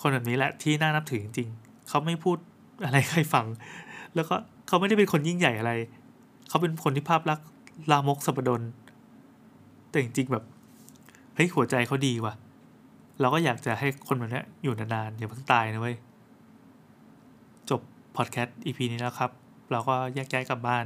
[0.00, 2.36] คนแบบนี้แหละที่น่านับถือจริงๆเขาไม่พูด
[2.84, 3.46] อะไรใครฟัง
[4.14, 4.34] แล้วก็
[4.66, 5.72] เขาไม่ได้เป็นคนยิ่งใหญ่อะไร
[6.48, 7.46] เขาเป็นคนที่ภาพลักษณ์
[7.90, 8.62] ลามกสัปดน
[9.90, 10.44] แต่จริงๆแบบ
[11.34, 12.34] เฮ้ยหัวใจเขาดีว่ะ
[13.20, 15.96] เราก็อยากจะให้คนแบบนี้อยู่นานๆอย่าเพิ่งตายนะเว้ย
[17.70, 17.80] จบ
[18.16, 19.30] พอดแคสต์ EP นี้แล้วครับ
[19.72, 20.84] เราก็แยกย้ายกลับบ้าน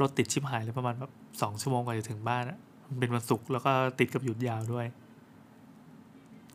[0.00, 1.12] รถติดชิบหายเลยประมาณแบบ
[1.42, 2.58] สองชั่วโมงกว่าจะถึงบ้านอะ
[2.88, 4.86] มันเป็นวันศุกร์แล้วก็ติดกับหยุดยาวด้วย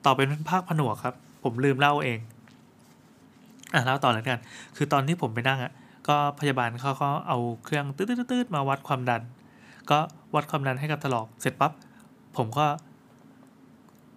[0.05, 2.19] ต่อเป็นภาคผนวกครับ ผมลืมเล่าเอง
[3.73, 4.39] อะเล่าต่อแล้วกัน
[4.75, 5.71] คือตอนที่ผมไปนั่งอะ
[6.07, 9.21] ก็พยาบาลเขาก็เอาเครื่องตืดๆมาวัดความดัน
[9.89, 9.99] ก็
[10.35, 11.71] วัดความดันให้กับถลอก เสร็จปั๊บ
[12.37, 12.65] ผมก็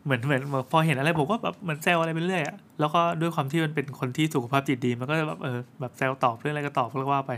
[0.04, 7.32] เหมือนเหมือนพอเห็นอะไรผมก็แบบเหมือนแซวอะไรไปเรื่อยอะแล้วก็ด้วยความที่มันเป็นคนที่สุขภาพจิตดี มันก็แบบเออแบบแซวตอบเรื่องอะไรก็ตอบแล้วก็ว่าไป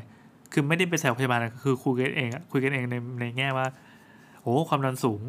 [0.53, 3.67] คือไม่ได้ไปแซวพยาบาลอะคือคุยกันเองอะคุยกันเองในในแง่ว่า
[4.43, 5.21] โอ้ความดันสูง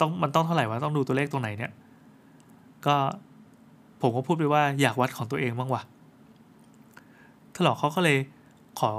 [0.00, 1.72] ต้องมันต้องเท่าไหร่วะต้องดูตัวเลขตรงไหนเนี่ย
[2.86, 2.96] ก็
[4.04, 5.82] ผมก็พูดไปว่าอยากวัดของตัวเองบ้างว่ะ
[7.56, 8.18] ถลอกเขาก็เลย
[8.80, 8.90] ขอ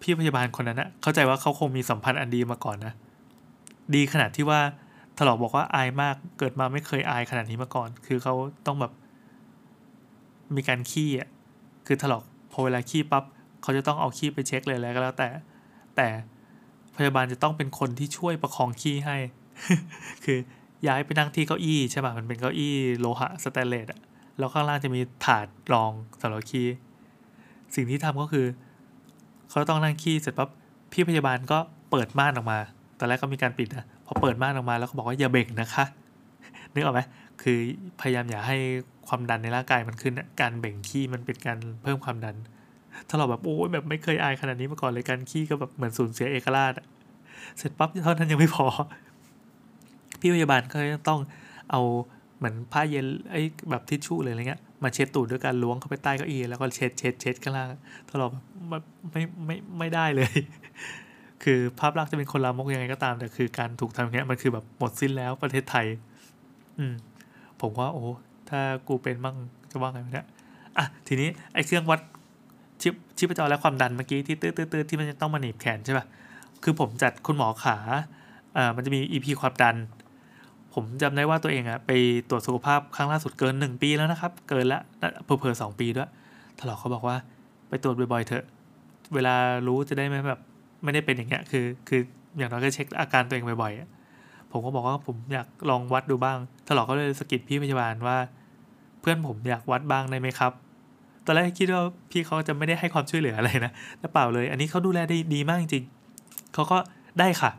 [0.00, 2.92] พี่พยาบาลคนนั้นนะเข้าใจว่าเขาคงมีสัมพันธ์อันดีมาก่อนนะ
[3.94, 4.60] ดีขนาดที่ว่า
[5.18, 8.34] ถลอกบอกว่าอายมากเกิดมาไม่เคยอายขนาดนี้มาก่อน คือเขา
[8.66, 8.92] ต้องแบบ
[10.56, 11.28] มีการขี้อะ
[11.86, 13.24] คือถลอกพอเวลาขี้ปั๊บ
[13.62, 15.28] เขาจะต้องเอาขี้ไปเช็คเลยแล้วก็แล้วแต่
[15.96, 16.08] แต่
[16.96, 19.16] พยาบาลจะต้องเป็นคนที่ช่วยประคองขี้ให้
[20.24, 20.38] คือ
[20.86, 24.00] ย้ายไปนั่งที่เก้าอี้ใช่ป่ะมันเป็นเก้าอี้โลหะสแตนเลสอะ
[24.38, 26.66] แล้วข้างล่างจะมีถาดรองสำหรับขี้
[27.74, 28.46] สิ่งที่ทำก็คือ
[29.50, 30.48] เขาต้องนั่งขี้เสร็จปั๊บ
[30.92, 31.58] พี่พยาบาลก็
[31.90, 32.58] เปิดม่านออกมา
[32.98, 35.84] ตอนแรกก็มีการปิดนะพอเปิดม่านออกมาแล้วก็บอกว่าอย่าเบ่งนะคะ
[36.74, 37.00] นึกออกไหม
[37.42, 37.58] คือ
[38.00, 38.56] พยายามอย่าให้
[39.08, 42.36] ความดันในร่างกายมันขึ้นการเบ่งขี้มันเป็นการเพิ่มความดัน
[43.08, 46.72] ถ้าเราแบบโอ้ยแบบไม่เคยอายขนาดนี้มาก่อนเลยการขี้ก็แบบเหมือนสูญเสียเอกราช
[47.58, 48.66] เสร็จปั๊บเท่านั้นยังไม่พอ
[50.20, 50.78] พี่พยาบาลก็
[51.08, 51.20] ต้อง
[51.70, 51.80] เอา
[52.44, 57.68] เหมือนผ้าเย็นไอ้แบบทิชชู่เลยอะไรเงี้ยมาเช็ดตูดด้วยการล้วงเข้าไปใต้เก้าอี้แล้วก็เช็ดเช็ดเช็ดข้างล่าง
[58.08, 58.26] ถ้าเรา
[58.70, 58.82] แบบ
[59.12, 60.32] ไม่ไม่ไม่ได้เลย
[61.44, 65.86] คือภาพลักษณ์จะเป็นคนลามกยังไงก็ตาม แต่คือการถูกทำอย่างเงี้ยมันคือแบบหมดสิ้นแล้วประเทศไทย
[66.78, 66.94] อืม
[67.60, 68.04] ผมว่าโอ้
[68.50, 69.36] ถ้ากูเป็นมั่ง
[69.70, 70.26] จะว่าไงเนี่ย
[70.78, 72.00] อะทีนี้ไอ้เครื่องวัด
[72.82, 76.06] ชิปชิปจรและความดันเมื่อกี้ที่ตื้อๆที่มันจะต้องมาหนีบแขนใช่ป่ะ
[76.62, 77.76] คือผมจัดคุณหมอขา
[78.56, 79.76] อ่ามันจะมี EP ความดัน
[80.74, 81.90] ผมจำได้ว่าตัวเองอะไป
[82.30, 84.80] ตรวจสุขภาพครั้งล่าสุดเกินหนึ่งปีแล้วนะครับ เกินละ
[85.24, 86.10] เผลอๆสองปีด้วย
[86.58, 87.16] ถลอกเขาบอกว่า
[87.68, 88.44] ไปตรวจบ่อยๆเถอะ
[89.14, 89.34] เวลา
[89.66, 90.40] รู้จะได้ไม่แบบ
[90.84, 92.00] ไม่ได้เป็นอย่างเงี้ยคือ คือ
[92.36, 98.16] อย่างน้อยก็เช็คอาการตัวเองบ่อยๆผมก็บอกว่าผมอยากลองวัดดูบ้างถลอกก็เลยสกิดพี่พยาบาลว่า
[99.00, 100.52] เพื่อนผมอยากวัดบ้างได้ไหมครับ
[101.24, 106.78] ตอนแรกคิดว่าพี่เขาจะไม่ได้ให้ความช่วยเหลืออะไรนะแต่เปล่าเลย อันนี้เขาดูแลได้ดีมากจริงๆเขาก็
[107.20, 107.50] ได้ค่ะ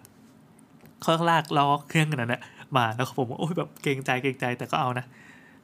[1.01, 2.41] เขาลากล้อเครื่องกันนะ
[2.78, 5.05] มาแล้วผมโอ้ยแบบเกรงใจเกรงใจแต่ก็เอานะ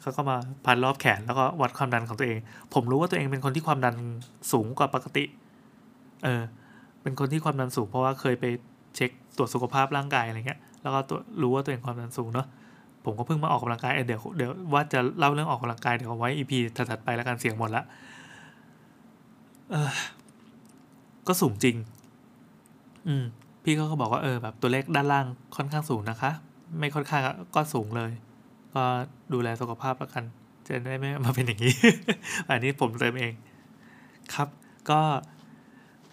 [0.02, 2.40] เขาก็มาพันรอบแขนแล้วก็วัดความดันของตัวเอง
[2.74, 3.96] ผมรู้ว่าตัวเองเป็นคนที่ความดัน
[4.52, 5.24] สูงกว่าปกติ
[6.24, 6.42] เออ
[7.02, 8.46] เป็นคนที่ความดันสูงเพราะว่าเคยไป
[8.96, 12.48] เช็คตรวจสุขภาพร่างกายอะไรเงี้ย แล้วก็ตัวรู้ว่าตัวเองความดันสูงเนาะ
[13.06, 17.84] ผมก็เพิ่งมาออกกำลังกายเดี๋ยวเดี๋ยวว่าจะเล่าเรื่องออกกำลังกายเดี๋ยวเอาไว้อีพีถัดไปแล้วกันเสียงหมดละ
[19.72, 19.90] เออ
[21.28, 21.76] ก็สูงจริง
[23.08, 23.24] อืม
[23.64, 25.26] พี่เขาก็บอกว่าเออแบบตัวเลขด้านล่าง
[25.56, 26.32] ค่อนข้างสูงนะคะ
[26.80, 27.22] ไม่ค่อนข้าง
[27.56, 28.12] ก็สูงเลย
[28.76, 28.84] ก็
[29.34, 30.24] ดูแลสุขภาพแล้วกัน
[30.68, 31.76] จะได้ไม่มาเป็นอย่างนี้
[32.50, 33.34] อันนี้ผมเติมเอง
[34.34, 34.48] ครับ
[34.90, 35.02] ก็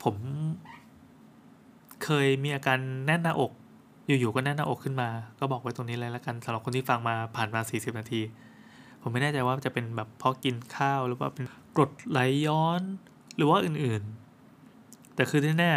[0.03, 0.15] ผม
[2.05, 3.53] เคยมีอาการแน่นหน้าอก
[4.07, 8.21] อยู่ๆก็แน่นหน้าอกขึ้นมา ก็บอกไว้ตรงนี้เลยแล้วกันสำหรับคนที่ฟังมาผ่านมา 40 นาที
[9.03, 11.45] ผมไม่แน่ใจว่าจะเป็นแบบเพราะกินข้าวหรือว่าเป็น
[11.77, 12.81] กรดไหลย้อน
[13.37, 15.71] หรือว่าอื่นๆ แต่คือที่แน่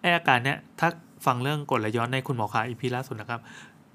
[0.00, 0.88] ไออาการเนี้ยถ้า
[1.26, 3.40] ฟังเรื่องกรดไหลย้อนในคุณหมอขาอีพีล่าสุดนะครับ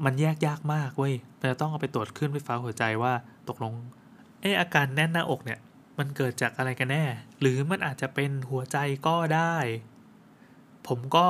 [0.06, 3.14] มันแยกยากมากเว้ยมันจะต้องเอาไปตรวจขึ้นไฟฟ้าหัวใจว่า
[3.50, 3.74] ตกลง
[4.42, 5.60] ไออาการแน่นหน้าอกเนี่ย
[5.98, 7.04] มันเกิดจากอะไรกันแน่
[7.40, 8.78] หรือมันอาจจะเป็นหัวใจ
[9.08, 9.56] ก็ได้
[10.88, 11.26] ผมก็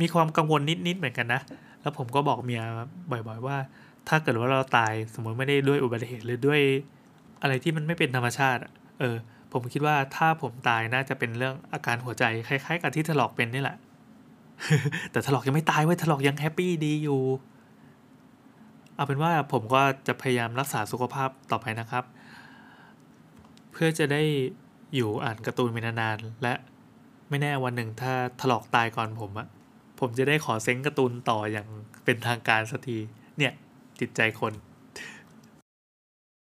[0.00, 1.40] มีความกังวลนิดๆเหมือนกันนะ
[1.80, 2.62] แล้วผมก็บอกเมีย
[3.10, 3.56] บ่อยๆว่า
[4.08, 6.60] ถ้าเกิดว่าเราตายสมมติไม่ได้ด้วยอุบัติเหตุหรือด้วย
[7.42, 8.60] อะไรที่มันไม่เป็นธรรมชาติ
[9.00, 9.16] เออ
[9.52, 13.76] ผมคิดว่าถ้าผมตายน่าจะเป็นเรื่องอาการหัวใจคล้ายๆ กับที่ถลอกเป็นนี่แหละ
[15.10, 17.20] แต่ถลอกยังไม่ตายเว้ยถลอกยังแฮปปี้ดีอยู่
[18.98, 22.04] เอาเป็นว่าผมก็จะพยายามรักษาสุขภาพต่อไปนะครับ
[23.72, 24.22] เพื่อจะได้
[24.94, 26.54] อยู่อ่านการ์ตูนไปนานๆและ
[27.28, 29.48] ไม่แน่วันหนึ่งถ้าถลอกตายก่อนผมอะ
[30.00, 31.66] ผมจะได้ขอเซ้งการ์ตูนต่ออย่าง
[32.04, 32.98] เป็นทางการสักที
[33.38, 33.52] เนี่ย
[34.00, 34.52] จิตใจคน